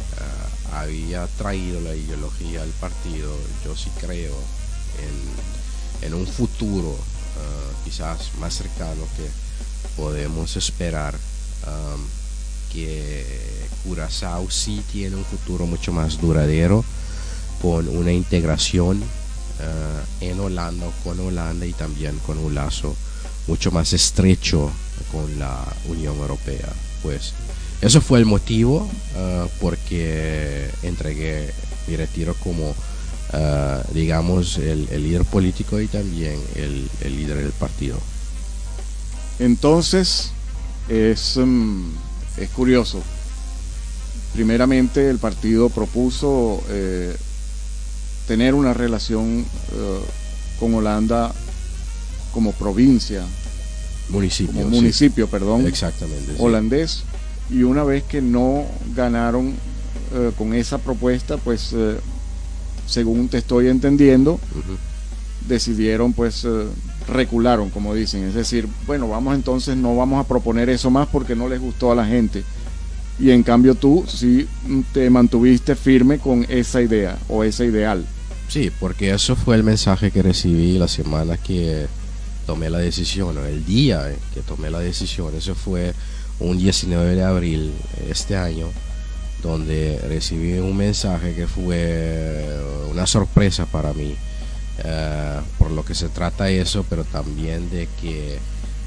[0.72, 4.34] había traído la ideología al partido, yo sí creo
[6.02, 6.96] en, un futuro
[7.84, 9.28] quizás más cercano que
[10.00, 11.18] podemos esperar.
[12.72, 16.84] que Curazao sí tiene un futuro mucho más duradero
[17.62, 19.02] con una integración
[20.20, 22.94] en Holanda o con Holanda y también con un lazo
[23.46, 24.70] mucho más estrecho
[25.12, 26.68] con la Unión Europea.
[27.02, 27.34] Pues
[27.80, 31.52] eso fue el motivo uh, porque entregué
[31.86, 37.98] mi retiro como, uh, digamos, el, líder político y también el, líder del partido.
[39.38, 40.30] Entonces,
[40.88, 41.92] es, um,
[42.36, 43.02] es curioso.
[44.34, 47.16] Primeramente, el partido propuso eh,
[48.26, 50.00] tener una relación eh,
[50.58, 51.32] con Holanda
[52.34, 53.24] como provincia,
[54.10, 57.04] municipio, como municipio, perdón, exactamente, holandés.
[57.48, 58.66] Y una vez que no
[58.96, 59.54] ganaron
[60.14, 61.96] eh, con esa propuesta, pues eh,
[62.86, 64.40] según te estoy entendiendo,
[65.46, 66.44] decidieron pues
[67.06, 71.36] recularon, como dicen, es decir, bueno, vamos entonces no vamos a proponer eso más porque
[71.36, 72.42] no les gustó a la gente.
[73.18, 74.48] Y en cambio tú sí
[74.92, 78.04] te mantuviste firme con esa idea o ese ideal.
[78.48, 81.86] Sí, porque eso fue el mensaje que recibí la semana que
[82.44, 85.34] tomé la decisión, el día que tomé la decisión.
[85.36, 85.94] Eso fue
[86.40, 87.72] un 19 de abril
[88.08, 88.68] este año,
[89.42, 92.58] donde recibí un mensaje que fue
[92.90, 94.14] una sorpresa para mí,
[94.84, 98.38] eh, por lo que se trata eso, pero también de que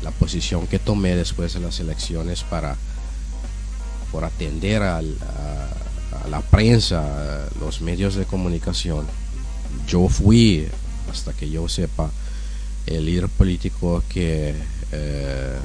[0.03, 2.75] la posición que tomé después de las elecciones para
[4.11, 5.01] por atender a
[6.29, 9.05] la prensa, los medios de comunicación,
[9.87, 10.67] yo fui,
[11.11, 12.09] hasta que yo sepa,
[12.87, 14.53] el líder político que
[14.91, 15.57] eh,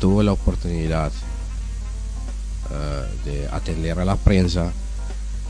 [0.00, 1.12] tuvo la oportunidad
[2.70, 4.72] eh, de atender a la prensa,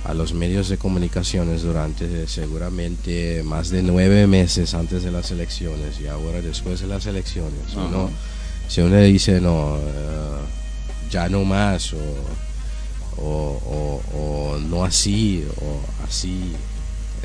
[0.04, 6.00] a los medios de comunicaciones durante seguramente más de nueve meses antes de las elecciones
[6.00, 7.60] y ahora después de las elecciones.
[8.68, 10.38] si uno dice no, eh,
[11.10, 12.06] ya no más o
[14.68, 16.54] no así o así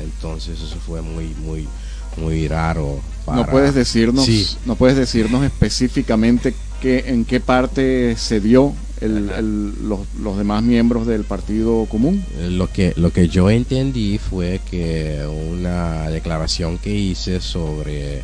[0.02, 1.68] entonces eso fue muy, muy,
[2.16, 3.00] muy raro.
[3.26, 8.74] No puedes decirnos, no puedes decirnos específicamente qué, en qué parte se dio
[9.08, 12.24] los, demás miembros del Partido Común.
[12.38, 18.22] Eh, lo que, lo que yo entendí fue que una declaración que hice sobre,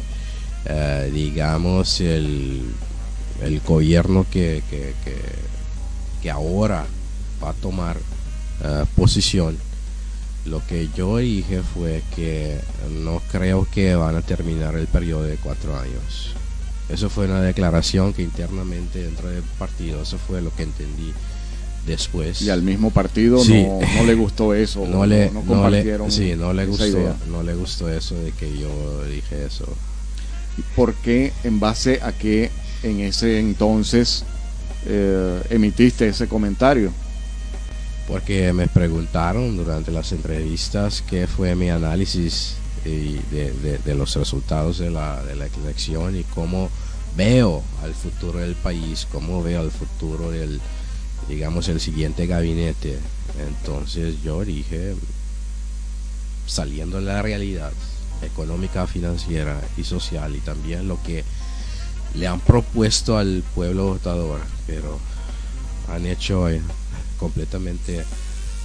[0.66, 2.62] eh, digamos, el,
[3.42, 4.94] el gobierno que, que,
[6.22, 6.84] que, ahora
[7.42, 9.56] va a tomar uh, posición
[10.44, 12.58] lo que yo dije fue que
[13.02, 16.34] no creo que van a terminar el periodo de cuatro años.
[16.88, 21.12] Eso fue una declaración que internamente dentro del partido, eso fue lo que entendí
[21.86, 22.40] después.
[22.42, 24.86] Y al mismo partido no, le gustó eso.
[24.88, 29.04] No le, no, le, sí, no le gustó, no le gustó eso de que yo
[29.04, 29.66] dije eso.
[30.74, 32.50] ¿Por qué, en base a que
[32.82, 34.24] en ese entonces
[34.86, 36.92] eh, emitiste ese comentario?
[38.08, 45.22] Porque me preguntaron durante las entrevistas qué fue mi análisis de, los resultados de la,
[45.24, 46.70] de la elección y cómo
[47.16, 50.60] veo al futuro del país, cómo veo al futuro del,
[51.28, 52.98] digamos, el siguiente gabinete.
[53.46, 54.94] Entonces yo dije,
[56.46, 57.72] saliendo de la realidad
[58.22, 61.24] económica, financiera y social y también lo que
[62.14, 64.98] le han propuesto al pueblo votador, pero
[65.88, 66.60] han hecho eh,
[67.18, 68.04] completamente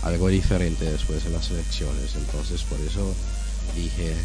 [0.03, 2.15] algo diferente después de las elecciones.
[2.15, 3.13] Entonces por eso
[3.75, 4.15] dije,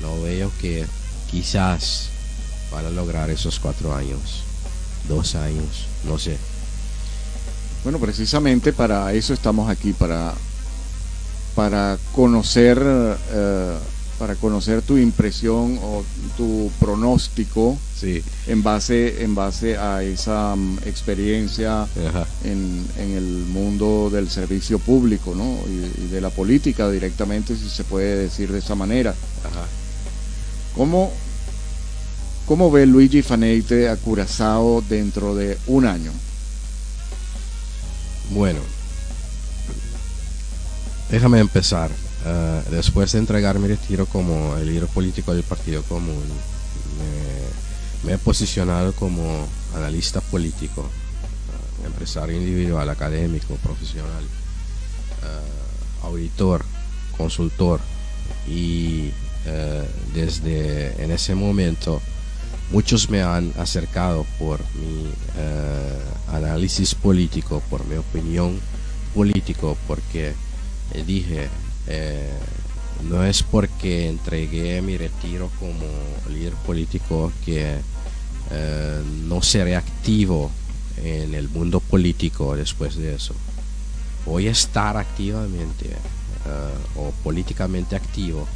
[0.00, 0.84] no veo que
[1.30, 2.08] quizás
[2.72, 4.42] van a lograr esos cuatro años,
[5.08, 6.36] dos años, no sé.
[7.82, 10.32] Bueno, precisamente para eso estamos aquí, para,
[11.54, 13.78] para conocer eh,
[14.18, 16.04] para conocer tu impresión o
[16.36, 18.22] tu pronóstico sí.
[18.46, 21.86] en base en base a esa mm, experiencia
[22.44, 25.58] en, en, el mundo del servicio público ¿no?
[25.68, 29.66] y, de la política directamente si se puede decir de esa manera Ajá.
[30.74, 31.12] ¿Cómo,
[32.46, 36.10] ¿Cómo ve Luigi Faneite a Curazao dentro de un año?
[38.30, 38.60] Bueno,
[41.10, 41.90] déjame empezar.
[42.26, 46.22] Eh, después de entregar mi retiro como el líder político del Partido Común,
[48.02, 54.24] me, he posicionado como analista político, eh, empresario individual, académico, profesional,
[56.02, 56.64] uh, auditor,
[57.16, 57.80] consultor.
[58.46, 59.10] Y
[60.14, 62.00] desde en ese momento
[62.72, 65.10] muchos me han acercado por mi
[66.32, 68.58] análisis político, por mi opinión
[69.14, 70.32] político, porque
[71.06, 71.50] dije
[71.86, 72.30] eh,
[73.08, 75.86] no es porque entregué mi retiro como
[76.30, 77.76] líder político que
[78.50, 80.50] eh, no seré activo
[81.02, 83.34] en el mundo político después de eso.
[84.24, 88.46] Voy a estar activamente eh, o políticamente activo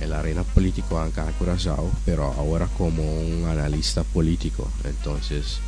[0.00, 4.70] en la arena política acá en Curazao, pero ahora como un analista político.
[4.84, 5.58] Entonces,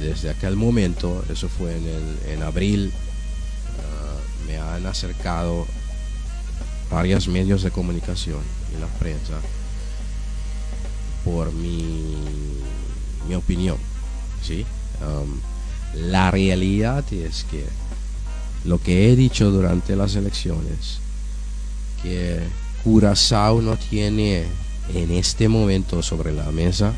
[0.00, 2.92] desde aquel momento, eso fue en, en abril
[4.46, 5.66] me han acercado
[6.90, 8.40] varios medios de comunicación
[8.76, 9.34] y la prensa
[11.24, 12.16] por mi,
[13.28, 13.76] mi opinión.
[14.42, 14.64] ¿sí?
[15.00, 15.40] Um,
[16.08, 17.64] la realidad es que
[18.64, 20.98] lo que he dicho durante las elecciones,
[22.02, 22.40] que
[22.84, 24.44] Curazao no tiene
[24.94, 26.92] en este momento sobre la mesa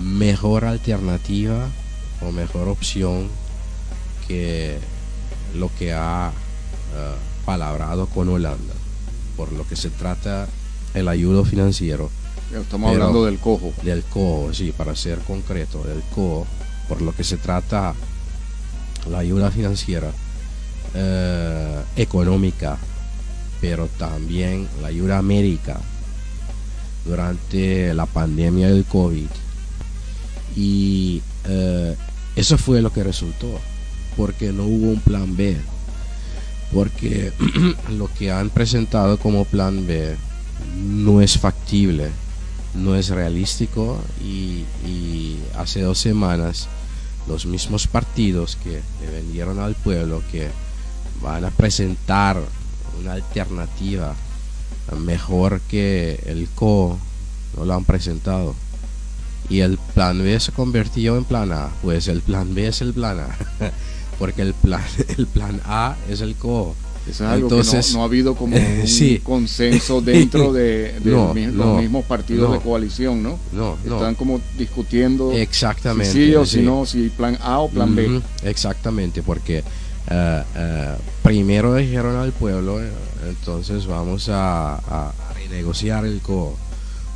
[0.00, 1.68] mejor alternativa
[2.20, 3.28] o mejor opción
[4.26, 4.78] que
[5.54, 6.32] lo que ha
[6.94, 7.14] eh,
[7.44, 8.74] palabrado con Holanda,
[9.36, 10.48] por lo que se trata
[10.94, 12.10] el ayudo financiero.
[12.52, 13.72] Estamos hablando del cojo.
[13.82, 16.46] Del cojo, sí, para ser concreto, del cojo,
[16.88, 17.94] por lo que se trata
[19.10, 20.10] la ayuda financiera,
[20.94, 22.78] eh, económica,
[23.60, 25.80] pero también la ayuda médica
[27.04, 29.28] durante la pandemia del COVID.
[30.56, 31.96] Y eh,
[32.36, 33.60] eso fue lo que resultó
[34.16, 35.56] porque no hubo un plan B.
[36.72, 37.32] Porque
[37.90, 40.16] lo que han presentado como plan B
[40.76, 42.10] no es factible,
[42.74, 44.64] no es realístico y,
[45.56, 46.68] hace dos semanas
[47.28, 50.48] los mismos partidos que le vendieron al pueblo que
[51.22, 52.38] van a presentar
[53.00, 54.14] una alternativa
[54.98, 56.98] mejor que el CO
[57.56, 58.54] no lo han presentado
[59.48, 62.92] y el plan B se convirtió en plan A pues el plan B es el
[62.92, 63.28] plan A
[64.18, 64.82] porque el plan,
[65.18, 66.74] el plan A es el CO.
[67.08, 72.04] Eso es algo Entonces, que no, ha habido como un consenso dentro de, los mismos
[72.06, 73.38] partidos de coalición, ¿no?
[73.52, 77.94] No, Están como discutiendo exactamente, si sí o si no, si plan A o plan
[77.94, 78.22] B.
[78.42, 79.62] Exactamente, porque
[80.10, 82.90] uh, uh, primero dijeron al pueblo, eh,
[83.28, 86.56] entonces vamos a, a, renegociar el CO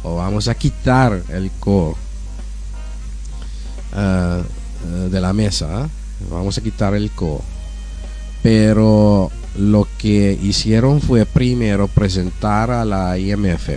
[0.02, 1.96] o vamos a quitar el CO
[5.10, 5.88] de la mesa
[6.30, 7.42] vamos a quitar el co.
[8.42, 13.70] Pero lo que hicieron fue primero presentar a la IMF.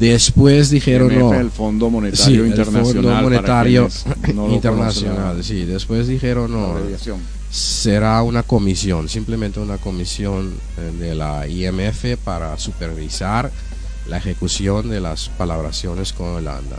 [0.00, 1.34] Después dijeron no.
[1.34, 2.86] El Fondo Monetario Internacional.
[2.86, 3.88] El Fondo Monetario
[4.50, 5.64] Internacional, sí.
[5.64, 6.76] Después dijeron no.
[7.50, 13.52] Será una comisión, simplemente una comisión eh, de la IMF para supervisar
[14.08, 16.78] la ejecución de las palabraciones con Holanda.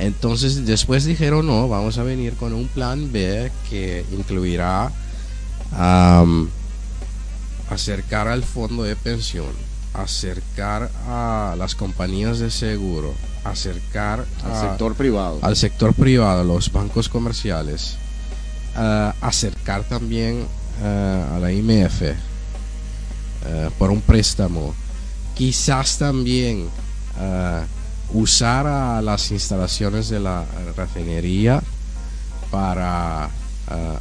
[0.00, 4.90] Entonces después dijeron, no, vamos a venir con un plan B que incluirá
[7.68, 9.52] acercar al fondo de pensión,
[9.94, 17.08] acercar a las compañías de seguro, acercar al sector privado, al sector privado, los bancos
[17.08, 17.96] comerciales,
[19.20, 20.46] acercar también
[20.82, 22.02] a la IMF
[23.78, 24.74] por un préstamo,
[25.34, 26.68] quizás también
[28.12, 30.44] usar a las instalaciones de la
[30.76, 31.62] refinería
[32.50, 33.30] para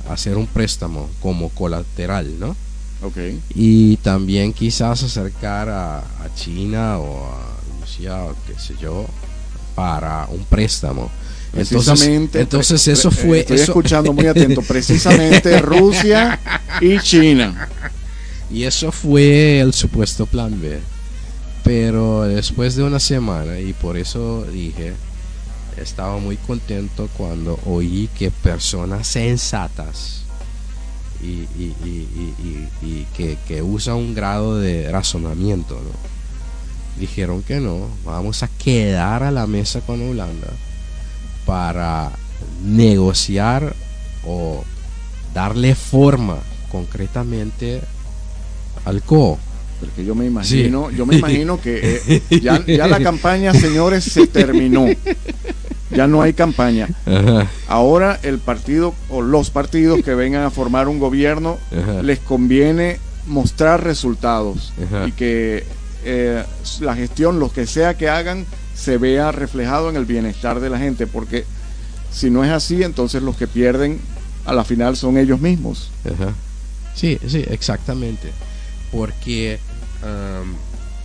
[0.09, 2.55] hacer un préstamo como colateral, ¿no?
[3.01, 3.39] Okay.
[3.53, 6.03] Y también quizás acercar a,
[6.35, 9.05] China o a Rusia o qué sé yo
[9.75, 11.09] para un préstamo.
[11.53, 13.39] Entonces, entonces eso fue.
[13.39, 14.61] Estoy escuchando muy atento.
[14.67, 16.39] Precisamente Rusia
[16.81, 17.67] y China.
[18.51, 20.79] Y eso fue el supuesto plan B.
[21.69, 24.95] Pero después de una semana, y por eso dije,
[25.77, 30.23] estaba muy contento cuando oí que personas sensatas
[31.21, 31.45] y,
[33.15, 35.79] que, usan un grado de razonamiento,
[36.97, 40.49] dijeron que no, vamos a quedar a la mesa con Holanda
[41.45, 42.09] para
[42.63, 43.75] negociar
[44.25, 44.63] o
[45.35, 46.39] darle forma
[46.71, 47.79] concretamente
[48.85, 49.37] al CO
[49.79, 54.87] porque yo me imagino, yo me imagino que eh, ya, la campaña, señores, se terminó.
[55.91, 56.87] Ya no hay campaña.
[57.67, 61.57] Ahora el partido o los partidos que vengan a formar un gobierno
[62.03, 64.73] les conviene mostrar resultados
[65.07, 65.63] y que
[66.05, 66.43] eh,
[66.79, 70.77] la gestión, lo que sea que hagan, se vea reflejado en el bienestar de la
[70.79, 71.45] gente, porque
[72.11, 73.99] si no es así, entonces los que pierden
[74.45, 75.91] a la final son ellos mismos.
[76.95, 78.31] Sí, sí, exactamente.
[78.91, 79.59] Porque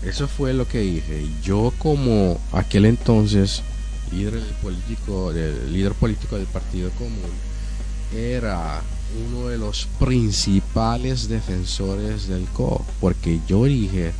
[0.04, 1.26] eso fue lo que dije.
[1.42, 3.62] Yo como aquel entonces
[4.12, 7.30] líder político, del líder político del Partido Común,
[8.14, 8.82] era
[9.28, 14.12] uno de los principales defensores del CO, porque yo dije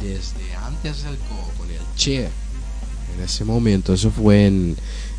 [0.00, 4.76] desde antes del CO con el Che, en ese momento, eso fue en,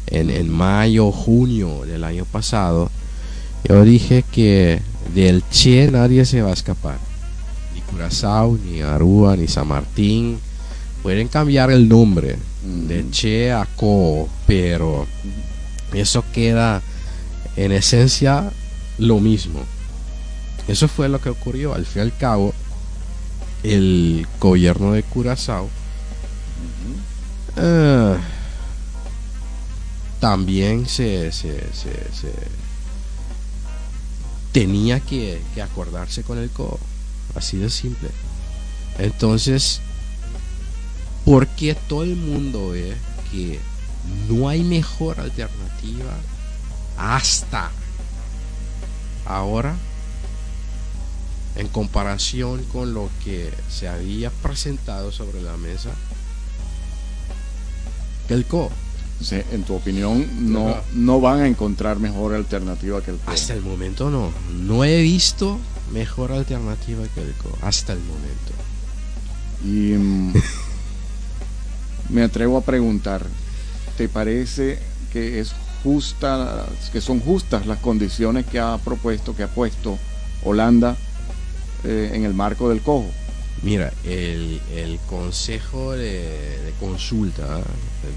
[0.08, 2.90] en, en mayo, junio del año pasado,
[3.68, 4.82] yo dije que
[5.14, 7.09] del Che nadie se va a escapar
[7.90, 10.40] Curazao, ni Aruba, ni San Martín.
[11.04, 15.08] Pueden cambiar el nombre de Che a Co, pero
[15.94, 16.82] eso queda
[17.56, 18.52] en esencia
[18.98, 19.62] lo mismo.
[20.68, 21.74] Eso fue lo que ocurrió.
[21.74, 22.54] Al fin y al cabo,
[23.64, 25.70] el gobierno de Curazao
[27.58, 28.18] eh,
[30.20, 31.32] también se,
[34.52, 36.80] tenía que, que acordarse con el CO
[37.36, 38.10] Así de simple.
[38.98, 39.82] Entonces,
[41.26, 42.96] ¿por qué todo el mundo ve
[43.32, 43.60] que
[44.28, 46.16] no hay mejor alternativa
[46.98, 47.72] hasta
[49.26, 49.76] ahora
[51.56, 55.92] en comparación con lo que se había presentado sobre la mesa
[58.28, 58.70] que el CO?
[59.52, 63.32] en tu opinión, no, no van a encontrar mejor alternativa que el CO.
[63.32, 64.32] Hasta el momento no.
[64.54, 65.60] No he visto
[65.92, 68.54] mejor alternativa que el CO hasta el momento.
[69.64, 70.34] Y mm,
[72.10, 73.26] me atrevo a preguntar,
[73.98, 74.80] ¿te parece
[75.12, 79.98] que es justa, que son justas las condiciones que ha propuesto, que ha puesto
[80.44, 80.96] Holanda
[81.84, 83.10] eh, en el marco del cojo?
[83.62, 84.62] Mira, el,
[85.10, 87.62] consejo de, consulta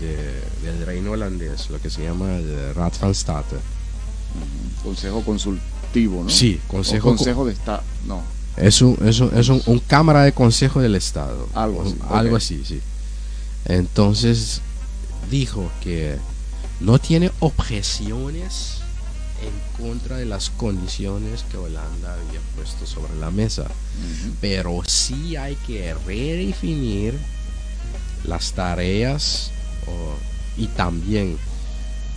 [0.01, 3.57] del reino holandés, lo que se llama el Raad van State.
[4.85, 5.23] Consejo
[5.95, 6.30] ¿no?
[6.30, 8.22] Sí, consejo, consejo de Estado, no.
[8.57, 11.49] Es un, es, un, es un, cámara de consejo del Estado.
[11.55, 11.97] Algo así.
[12.11, 12.80] Algo así, sí.
[13.64, 14.61] Entonces
[15.30, 16.16] dijo que
[16.80, 18.82] no tiene objeciones
[19.43, 23.66] en contra de las condiciones que Holanda había puesto sobre la mesa.
[24.40, 27.18] Pero sí hay que redefinir
[28.24, 29.51] las tareas
[30.57, 31.38] y también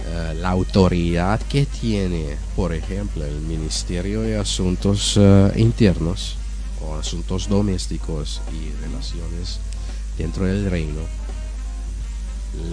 [0.04, 6.38] eh, la autoridad que tiene, por ejemplo, el Ministerio de Asuntos eh, Internos
[6.82, 9.60] o Asuntos Domésticos y Relaciones
[10.18, 11.02] dentro del reino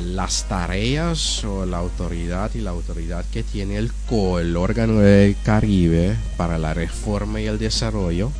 [0.06, 5.36] las tareas o la autoridad y la autoridad que tiene el CO, el órgano del
[5.42, 8.30] Caribe para la reforma y el desarrollo,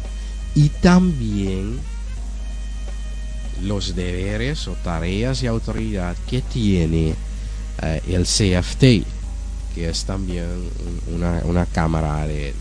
[0.54, 1.78] y también
[3.62, 7.14] los deberes o tareas y autoridad que tiene
[7.80, 9.06] eh, el CFT,
[9.74, 10.46] que es también
[11.08, 12.54] una, cámara de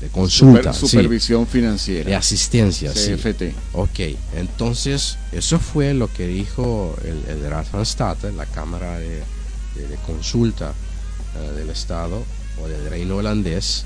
[0.00, 0.72] de consulta.
[0.72, 2.08] supervisión financiera.
[2.08, 2.92] De asistencia.
[2.92, 3.54] CFT.
[3.74, 4.00] Ok,
[4.34, 10.72] entonces eso fue lo que dijo el, el State, la Cámara de, de, consulta
[11.36, 12.22] eh, del Estado
[12.62, 13.84] o del reino holandés,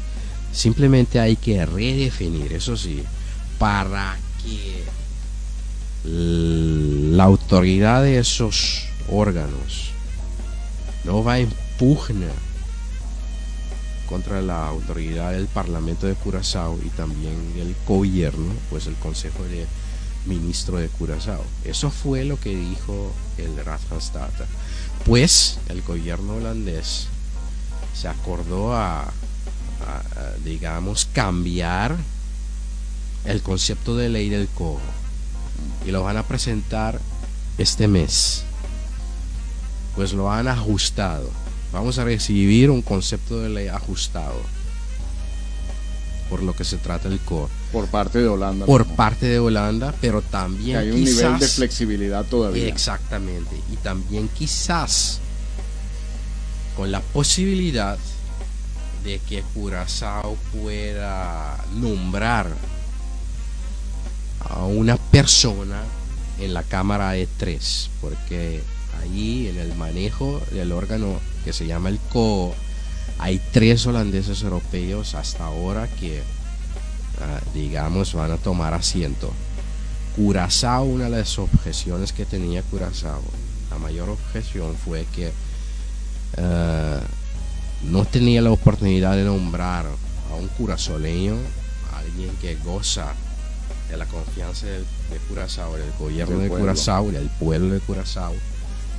[0.52, 3.02] simplemente hay que redefinir, eso sí,
[3.58, 4.84] para que
[6.04, 9.93] la autoridad de esos órganos
[11.04, 12.32] no va a impugnar
[14.08, 19.66] contra la autoridad del Parlamento de Curazao y también del gobierno, pues el Consejo de
[20.26, 21.44] Ministro de Curazao.
[21.64, 24.30] Eso fue lo que dijo el Rathstad.
[25.04, 27.08] Pues el gobierno holandés
[27.94, 29.12] se acordó a,
[30.44, 31.96] digamos, cambiar
[33.24, 34.80] el concepto de ley del cojo
[35.86, 37.00] y lo van a presentar
[37.58, 38.44] este mes.
[39.96, 41.30] Pues lo han ajustado
[41.74, 44.40] vamos a recibir un concepto de ley ajustado
[46.30, 47.52] por lo que se trata el core.
[47.70, 48.64] Por parte de Holanda.
[48.64, 52.66] Por parte de Holanda, pero también hay un nivel de flexibilidad todavía.
[52.66, 53.56] Exactamente.
[53.72, 55.18] Y también quizás
[56.76, 57.98] con la posibilidad
[59.04, 62.48] de que Curazao pueda nombrar
[64.40, 65.82] a una persona
[66.40, 68.62] en la Cámara de tres, porque
[69.00, 72.54] ahí en el manejo del órgano que se llama el CO.
[73.18, 76.22] Hay tres holandeses europeos hasta ahora que,
[77.20, 79.32] ah, digamos, van a tomar asiento.
[80.16, 83.22] Curazao, una de las objeciones que tenía Curazao,
[83.70, 85.32] la mayor objeción fue que
[86.38, 87.00] ah,
[87.84, 89.86] no tenía la oportunidad de nombrar
[90.30, 91.36] a un curazoleño,
[91.94, 93.12] alguien que goza
[93.90, 98.34] de la confianza de Curazao, del gobierno de Curazao, del pueblo de Curazao,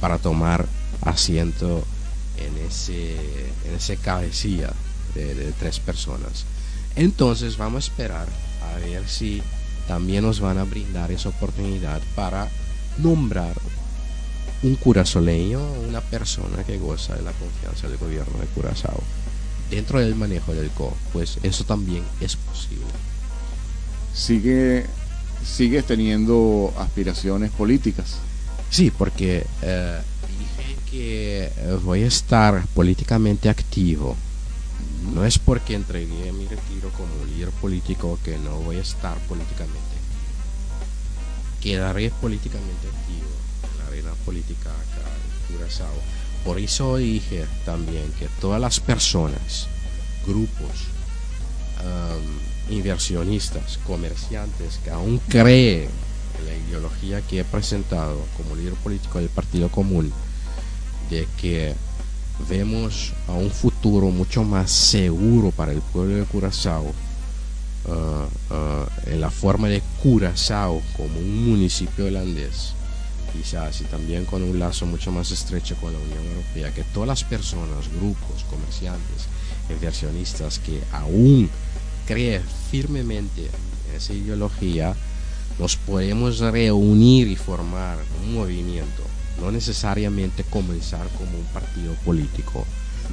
[0.05, 0.67] para tomar
[1.01, 1.83] asiento
[2.37, 3.15] en ese,
[3.65, 4.71] en ese cabecilla
[5.15, 6.45] de, tres personas.
[6.95, 8.27] Entonces vamos a esperar
[8.71, 9.41] a ver si
[9.87, 12.47] también nos van a brindar esa oportunidad para
[12.99, 13.55] nombrar
[14.61, 19.01] un curazoleño, una persona que goza de la confianza del gobierno de Curazao
[19.71, 22.85] dentro del manejo del CO, pues eso también es posible.
[24.13, 24.85] Sigue,
[25.43, 28.19] sigues teniendo aspiraciones políticas.
[28.75, 30.01] Sí, porque eh,
[30.91, 34.17] eh, voy a estar políticamente activo,
[35.13, 39.79] no es porque entregué mi retiro como líder político que no voy a estar políticamente.
[41.61, 43.29] Quedaré políticamente activo
[43.63, 45.95] en la arena política acá en Curazao.
[46.43, 49.69] Por eso dije también que todas las personas,
[50.27, 50.89] grupos,
[52.69, 56.04] inversionistas, comerciantes que aún creen en
[56.45, 60.11] la ideología que he presentado como líder político del Partido Común,
[61.09, 61.75] de que
[62.49, 69.21] vemos a un futuro mucho más seguro para el pueblo de Curazao uh, uh, en
[69.21, 72.73] la forma de Curazao como un municipio holandés
[73.35, 77.07] quizás y también con un lazo mucho más estrecho con la Unión Europea que todas
[77.07, 79.27] las personas, grupos, comerciantes,
[79.69, 81.49] inversionistas que aún
[82.07, 83.41] creen firmemente
[83.89, 84.95] en esa ideología
[85.59, 89.03] nos podemos reunir y formar un movimiento
[89.39, 92.65] no necesariamente comenzar como un partido político,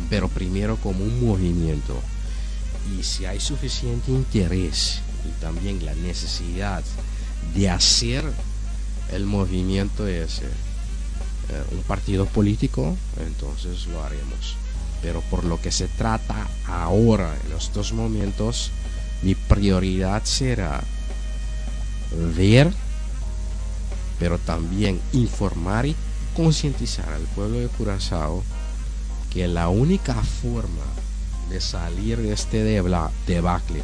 [0.08, 2.00] pero primero como un movimiento.
[2.98, 6.82] Y si hay suficiente interés y también la necesidad
[7.54, 8.24] de hacer
[9.12, 14.56] el movimiento ese eh, un partido político, entonces lo haremos.
[15.02, 18.70] Pero por lo que se trata ahora, en estos momentos,
[19.22, 20.82] mi prioridad será
[22.34, 22.72] ver,
[24.18, 25.96] pero también informar y
[26.36, 28.42] concientizar al pueblo de Curazao
[29.32, 30.84] que la única forma
[31.48, 33.82] de salir de este debacle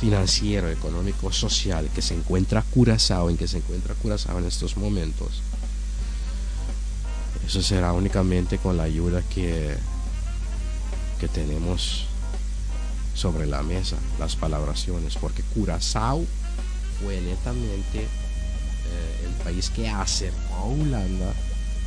[0.00, 5.42] financiero, económico, social que se encuentra Curazao, en que se encuentra Curazao en estos momentos,
[7.46, 9.76] eso será únicamente con la ayuda que,
[11.20, 12.06] que tenemos
[13.14, 16.24] sobre la mesa, las palabraciones, porque Curazao
[17.02, 21.34] fue netamente eh, el país que acercó a Holanda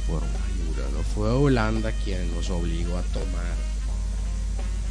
[0.07, 0.89] por una ayuda.
[0.93, 3.55] No fue Holanda quien nos obligó a tomar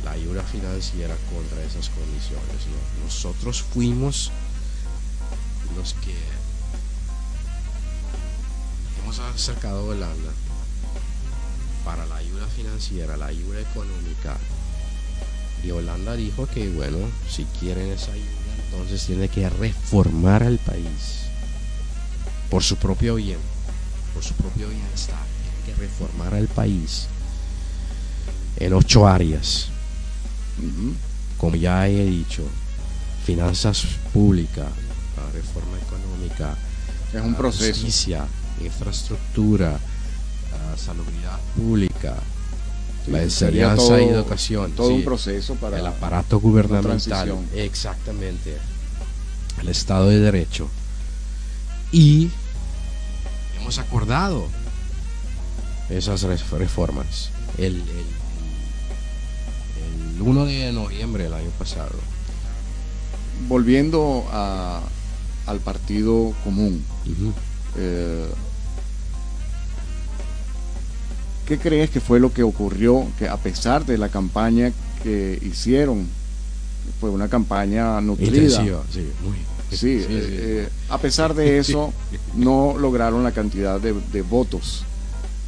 [0.05, 2.67] la ayuda financiera contra esas condiciones.
[3.03, 4.31] Nosotros fuimos
[5.77, 6.15] los que
[9.03, 10.33] hemos acercado a Holanda
[11.85, 14.37] para la ayuda financiera, la ayuda económica.
[15.63, 16.99] Y Holanda dijo que, bueno,
[17.29, 18.44] si quieren esa ayuda,
[18.75, 21.25] entonces tiene que reformar el país
[22.51, 23.39] por su propio bien,
[24.13, 25.19] por su propio bienestar,
[25.65, 27.07] tiene que reformar al país
[28.57, 29.69] en ocho áreas.
[31.39, 32.43] Como ya he dicho,
[33.25, 34.69] finanzas públicas,
[35.33, 36.57] reforma económica,
[37.13, 37.73] es un proceso.
[37.73, 38.27] justicia,
[38.61, 39.79] infraestructura,
[40.77, 42.17] salubridad pública,
[43.07, 44.73] la enseñanza y educación.
[44.73, 47.37] Todo un proceso para el aparato gubernamental.
[47.55, 48.57] Exactamente.
[49.61, 50.69] El Estado de Derecho.
[51.93, 52.31] Y
[53.61, 54.47] hemos acordado
[55.91, 57.77] esas reformas el,
[60.17, 61.99] el, 1 de noviembre del año pasado.
[63.49, 64.81] Volviendo a,
[65.47, 66.85] al partido común,
[71.47, 73.07] ¿Qué crees que fue lo que ocurrió?
[73.19, 74.73] Que a pesar de la campaña
[75.03, 76.07] que hicieron,
[77.01, 78.61] fue una campaña nutrida.
[78.91, 79.37] Sí, muy.
[79.71, 81.93] Sí, eh, eh, a pesar de eso,
[82.35, 84.85] no lograron la cantidad de, votos.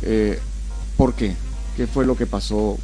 [0.02, 0.38] Eh,
[0.96, 1.34] ¿Por qué?
[1.76, 2.78] ¿Qué fue lo que pasó?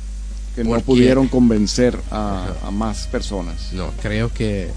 [0.54, 3.72] Que no pudieron convencer a, a, más personas.
[3.72, 4.70] No, creo que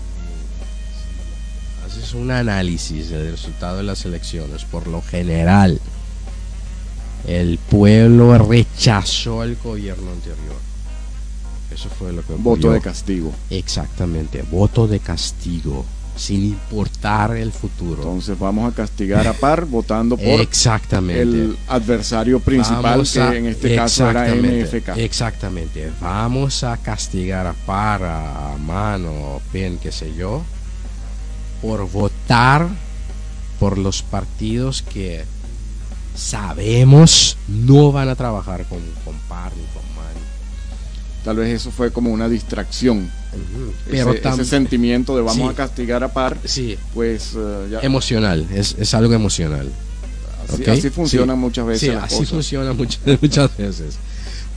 [1.85, 4.63] haces un análisis del resultado de las elecciones.
[4.63, 5.81] Por lo general,
[7.27, 10.55] el pueblo rechazó al gobierno anterior.
[11.71, 13.33] Eso fue lo que Voto de castigo.
[13.49, 18.03] Exactamente, voto de castigo, sin importar el futuro.
[18.03, 21.21] Entonces vamos a castigar a par votando por exactamente.
[21.21, 24.97] el adversario principal, que en este caso era MFK.
[24.97, 30.43] Exactamente, vamos a castigar a par, a mano, bien, qué sé yo,
[31.61, 32.69] por votar
[33.59, 35.25] por los partidos que
[36.15, 40.13] sabemos no van a trabajar con, con par ni con man.
[41.23, 43.09] Tal vez eso fue como una distracción.
[43.89, 46.77] Pero ese, sentimiento de vamos a castigar a par, sí.
[46.93, 49.69] pues eh, emocional, es, algo emocional.
[50.67, 51.89] Así, funciona muchas veces.
[51.89, 53.97] Sí, así funciona muchas, muchas veces.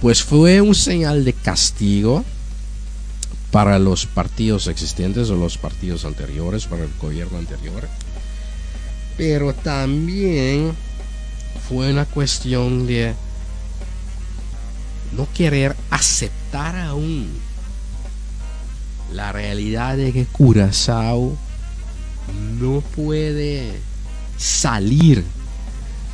[0.00, 2.24] Pues fue un señal de castigo
[3.50, 7.88] para los partidos existentes o los partidos anteriores, para el gobierno anterior.
[9.16, 10.72] Pero también
[11.68, 13.14] fue una cuestión de
[15.12, 17.28] no querer aceptar aún
[19.12, 21.36] la realidad de que Curazao
[22.58, 23.80] no puede
[24.36, 25.24] salir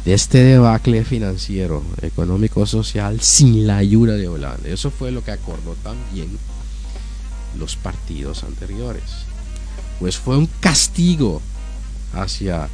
[0.04, 4.68] de este debacle financiero, económico, social sin la ayuda de Holanda.
[4.68, 6.28] Eso fue lo que acordó también
[7.58, 9.04] los partidos anteriores.
[10.00, 11.40] Pues fue un castigo
[12.12, 12.68] hacia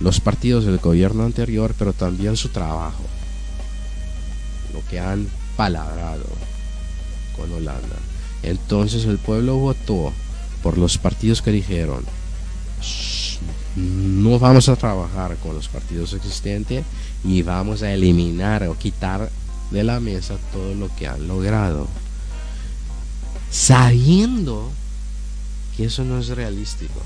[0.00, 3.04] los partidos del gobierno anterior, pero también su trabajo,
[4.72, 6.24] lo que han palabrado
[7.36, 7.96] con Holanda.
[8.42, 10.12] Entonces el pueblo votó
[10.62, 12.04] por los partidos que dijeron,
[13.76, 16.84] no vamos a trabajar con los partidos existentes
[17.22, 19.30] y vamos a eliminar o quitar
[19.70, 21.86] de la mesa todo lo que han logrado.
[23.50, 24.70] Sabiendo
[25.76, 27.00] que eso no es realístico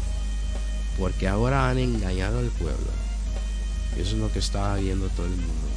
[0.98, 2.90] porque ahora han engañado al pueblo.
[3.96, 5.68] Eso es lo que estaba viendo todo el mundo.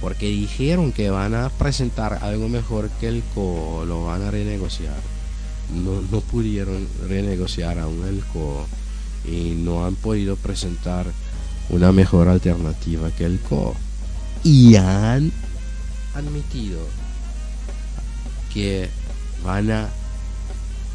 [0.00, 4.96] Porque dijeron que van a presentar algo mejor que el CO, lo van a renegociar.
[5.74, 8.66] No, no pudieron renegociar aún el CO
[9.24, 11.06] y no han podido presentar
[11.68, 13.74] una mejor alternativa que el CO.
[14.44, 15.32] Y han
[16.14, 16.78] admitido
[18.52, 18.88] que
[19.44, 19.88] van a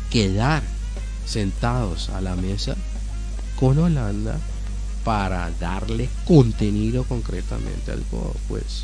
[0.09, 0.63] quedar
[1.25, 2.75] sentados a la mesa
[3.63, 4.35] con Holanda
[5.05, 8.35] para darle contenido concretamente al CO.
[8.49, 8.83] Pues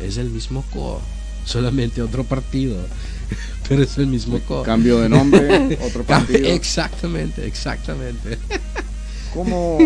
[0.00, 1.00] es el mismo CO,
[1.46, 2.76] solamente otro partido,
[3.68, 4.64] pero es el mismo CO.
[4.64, 6.46] Cambio de nombre, otro partido.
[6.46, 8.36] Exactamente, exactamente.
[9.32, 9.78] ¿Cómo,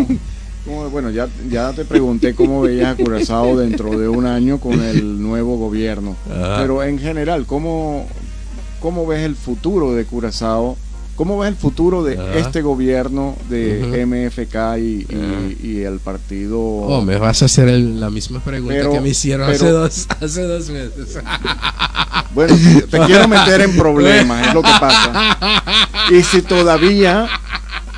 [0.90, 5.22] bueno, ya, ya te pregunté cómo veías a Curazao dentro de un año con el
[5.22, 8.09] nuevo gobierno, pero en general, ¿cómo,
[8.80, 10.76] ¿cómo ves el futuro de Curazao?
[11.22, 16.58] ¿Cómo ves el futuro de este gobierno de MFK y, el partido?
[16.60, 20.68] Oh, me vas a hacer la misma pregunta que me hicieron hace, dos, hace dos
[20.70, 21.20] meses.
[22.34, 22.56] Bueno,
[22.90, 25.38] te quiero meter en problemas, es lo que pasa.
[26.10, 27.28] Y si todavía,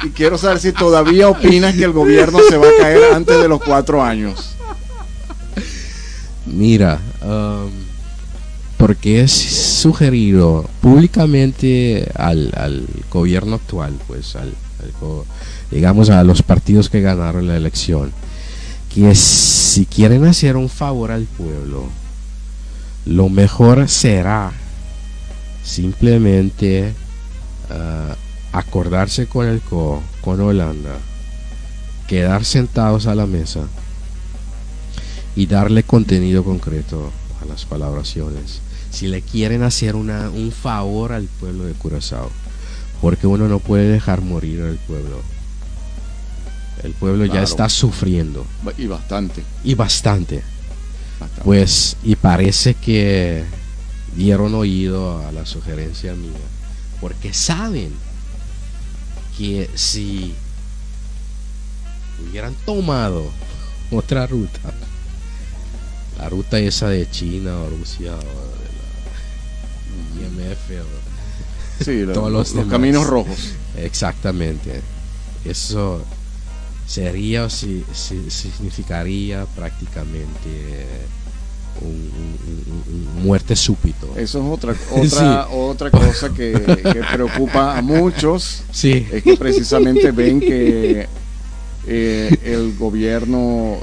[0.02, 3.48] y quiero saber si todavía opinas que el gobierno se va a caer antes de
[3.48, 4.54] los cuatro años.
[6.44, 7.83] Mira, um,
[8.86, 14.52] porque es sugerido públicamente al, gobierno actual, pues al,
[15.70, 18.12] digamos a los partidos que ganaron la elección,
[18.94, 21.86] que si quieren hacer un favor al pueblo,
[23.06, 24.52] lo mejor será
[25.64, 26.92] simplemente
[27.70, 28.14] ah,
[28.52, 30.98] acordarse con el CO, con Holanda,
[32.06, 33.62] quedar sentados a la mesa
[35.34, 37.10] y darle contenido concreto
[37.40, 38.60] a las palabraciones
[38.94, 42.30] si le quieren hacer una, un favor al pueblo de Curazao,
[43.00, 45.20] porque uno no puede dejar morir al pueblo.
[46.82, 48.46] El pueblo ya está sufriendo.
[48.78, 49.42] Y bastante.
[49.64, 50.42] Y bastante.
[51.42, 53.44] Pues, y parece que
[54.14, 56.30] dieron oído a la sugerencia mía,
[57.00, 57.92] porque saben
[59.36, 60.34] que si
[62.22, 63.24] hubieran tomado
[63.90, 64.60] otra ruta,
[66.18, 68.63] la ruta esa de China o Rusia o
[70.48, 73.54] o sí, todos los, caminos rojos.
[73.76, 74.80] Exactamente.
[75.44, 76.02] Eso
[76.86, 80.86] sería o si, significaría prácticamente
[81.80, 84.12] un, muerte súbito.
[84.16, 86.52] Eso es otra otra otra cosa que,
[87.12, 88.62] preocupa a muchos.
[88.70, 89.06] Sí.
[89.10, 91.08] Es que precisamente ven que
[91.86, 93.78] eh, el gobierno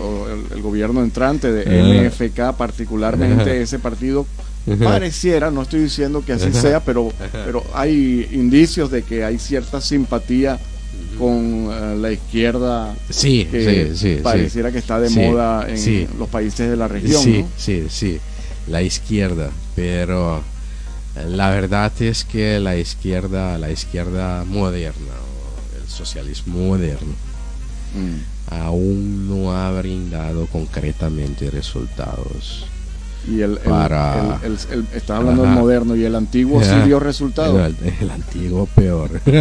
[0.52, 4.26] el, gobierno entrante de MFK, particularmente ese partido
[4.80, 9.82] pareciera, no estoy diciendo que así sea, pero pero hay indicios de que hay cierta
[9.82, 10.60] simpatía
[11.18, 13.48] con eh, la izquierda sí,
[13.96, 17.24] sí, pareciera que está de moda en los países de la región.
[17.24, 18.20] Sí, sí, sí,
[18.68, 20.44] la izquierda, pero
[21.16, 25.14] la verdad es que la izquierda, la izquierda moderna,
[25.82, 27.14] el socialismo moderno,
[27.96, 28.54] mm.
[28.54, 32.66] aún no ha brindado concretamente resultados.
[33.28, 34.40] Y el, para...
[34.44, 34.58] el,
[34.96, 37.72] está hablando del moderno y el antiguo sí dio resultados.
[38.00, 39.22] el antiguo peor.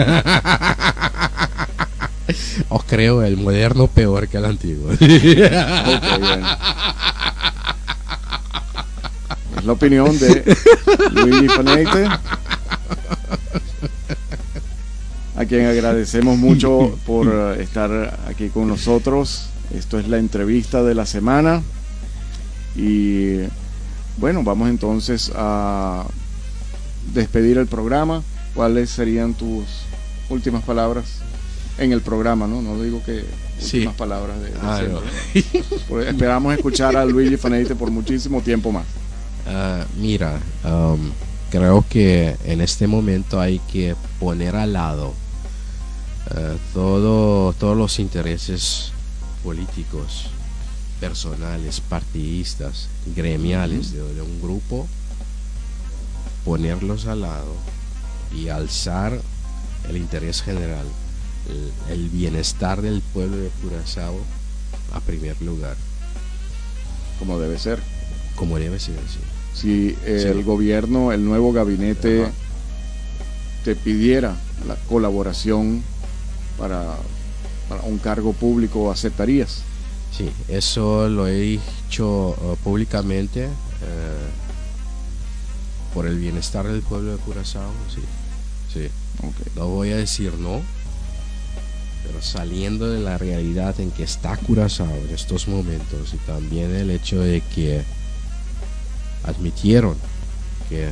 [2.68, 4.93] Os creo el moderno peor que el antiguo.
[9.61, 10.57] Es la opinión de
[11.12, 12.09] Luigi Paneite,
[15.37, 19.49] a quien agradecemos mucho por estar aquí con nosotros.
[19.74, 21.62] Esto es la entrevista de la semana.
[22.76, 23.41] Y
[24.21, 26.07] bueno, vamos entonces a
[27.12, 28.23] despedir el programa.
[28.55, 29.64] ¿Cuáles serían tus
[30.29, 31.21] últimas palabras?
[31.81, 32.62] en el programa, ¿no?
[32.62, 33.25] No digo que
[33.62, 34.83] últimas palabras de, ah,
[36.07, 38.85] esperamos escuchar a Luigi Faneite por muchísimo tiempo más.
[39.47, 41.11] Ah, mira, um,
[41.51, 48.93] creo que en este momento hay que poner al lado uh, todo, todos los intereses
[49.43, 50.27] políticos,
[51.01, 54.86] personales, partidistas, gremiales de, de un grupo,
[56.44, 57.55] ponerlos al lado
[58.34, 59.18] y alzar
[59.88, 60.86] el interés general
[61.90, 64.18] el, bienestar del pueblo de Curazao
[64.92, 65.76] a primer lugar.
[67.18, 67.80] Como debe ser.
[68.36, 68.96] Como debe ser,
[69.55, 72.26] Si el gobierno, el nuevo gabinete,
[73.64, 74.34] te pidiera
[74.66, 75.82] la colaboración
[76.57, 76.96] para,
[77.84, 79.62] un cargo público, ¿aceptarías?
[80.17, 83.51] Sí, eso lo he dicho uh, públicamente uh,
[85.95, 88.03] por el bienestar del pueblo de Curazao, sí.
[88.73, 88.89] sí.
[89.57, 90.61] No voy a decir no,
[92.05, 96.91] pero saliendo de la realidad en que está Curazao en estos momentos y también el
[96.91, 97.83] hecho de que
[99.25, 99.97] admitieron
[100.69, 100.89] que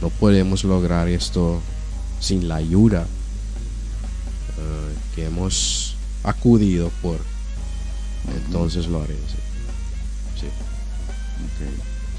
[0.00, 1.60] no podemos lograr esto
[2.20, 3.06] sin la ayuda
[4.58, 7.18] eh, que hemos acudido por
[8.34, 9.14] entonces lo haré
[10.36, 10.46] sí,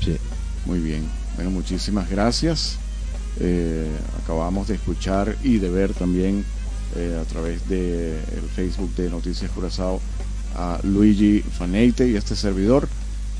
[0.03, 0.18] sí.
[0.66, 2.78] muy bien bueno muchísimas gracias
[3.39, 6.43] eh, acabamos de escuchar y de ver también
[6.95, 9.99] eh, a través del el Facebook de Noticias Curazao
[10.55, 12.88] a Luigi Faneite y este servidor.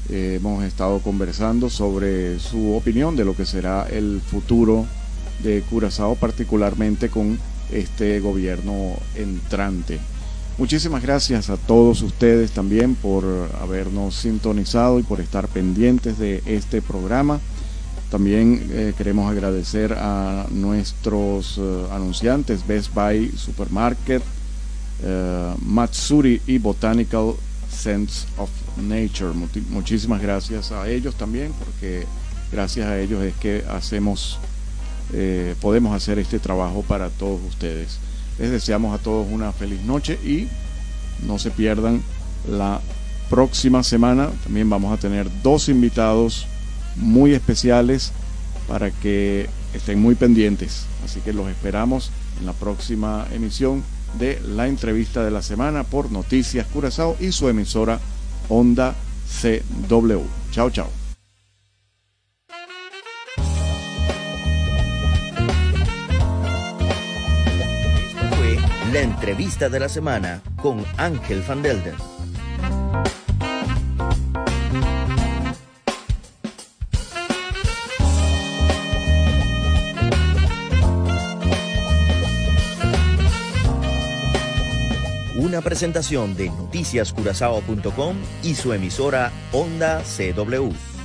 [0.10, 4.86] Eh, hemos estado conversando sobre su opinión de lo que será el futuro
[5.44, 7.40] de Curazao, particularmente con
[7.72, 10.00] este gobierno entrante.
[10.58, 13.24] Muchísimas gracias a todos ustedes también por
[13.62, 17.40] habernos sintonizado y por estar pendientes de este programa.
[18.10, 24.24] También eh, queremos agradecer a nuestros eh, anunciantes Best Buy Supermarket,
[25.04, 27.36] eh, Matsuri y Botanical
[27.70, 29.34] Sense of Nature.
[29.70, 32.08] muchísimas gracias a ellos también, porque
[32.52, 34.40] gracias a ellos es que hacemos,
[35.62, 38.00] podemos hacer este trabajo para todos ustedes.
[38.40, 40.48] Les deseamos a todos una feliz noche y
[41.26, 42.02] no se pierdan
[42.50, 42.82] la
[43.30, 44.30] próxima semana.
[44.44, 46.48] También vamos a tener dos invitados
[46.96, 48.12] muy especiales
[48.68, 50.86] para que estén muy pendientes.
[51.04, 53.84] Así que los esperamos en la próxima emisión
[54.20, 58.00] de la entrevista de la semana por Noticias Curazao y su emisora
[58.50, 58.96] Onda
[59.42, 60.22] CW.
[60.52, 61.07] Chao, chao.
[69.02, 71.96] Entrevista de la semana con Ángel Van Delden.
[85.38, 90.97] Una presentación de noticiascurazao.com y su emisora Onda CW.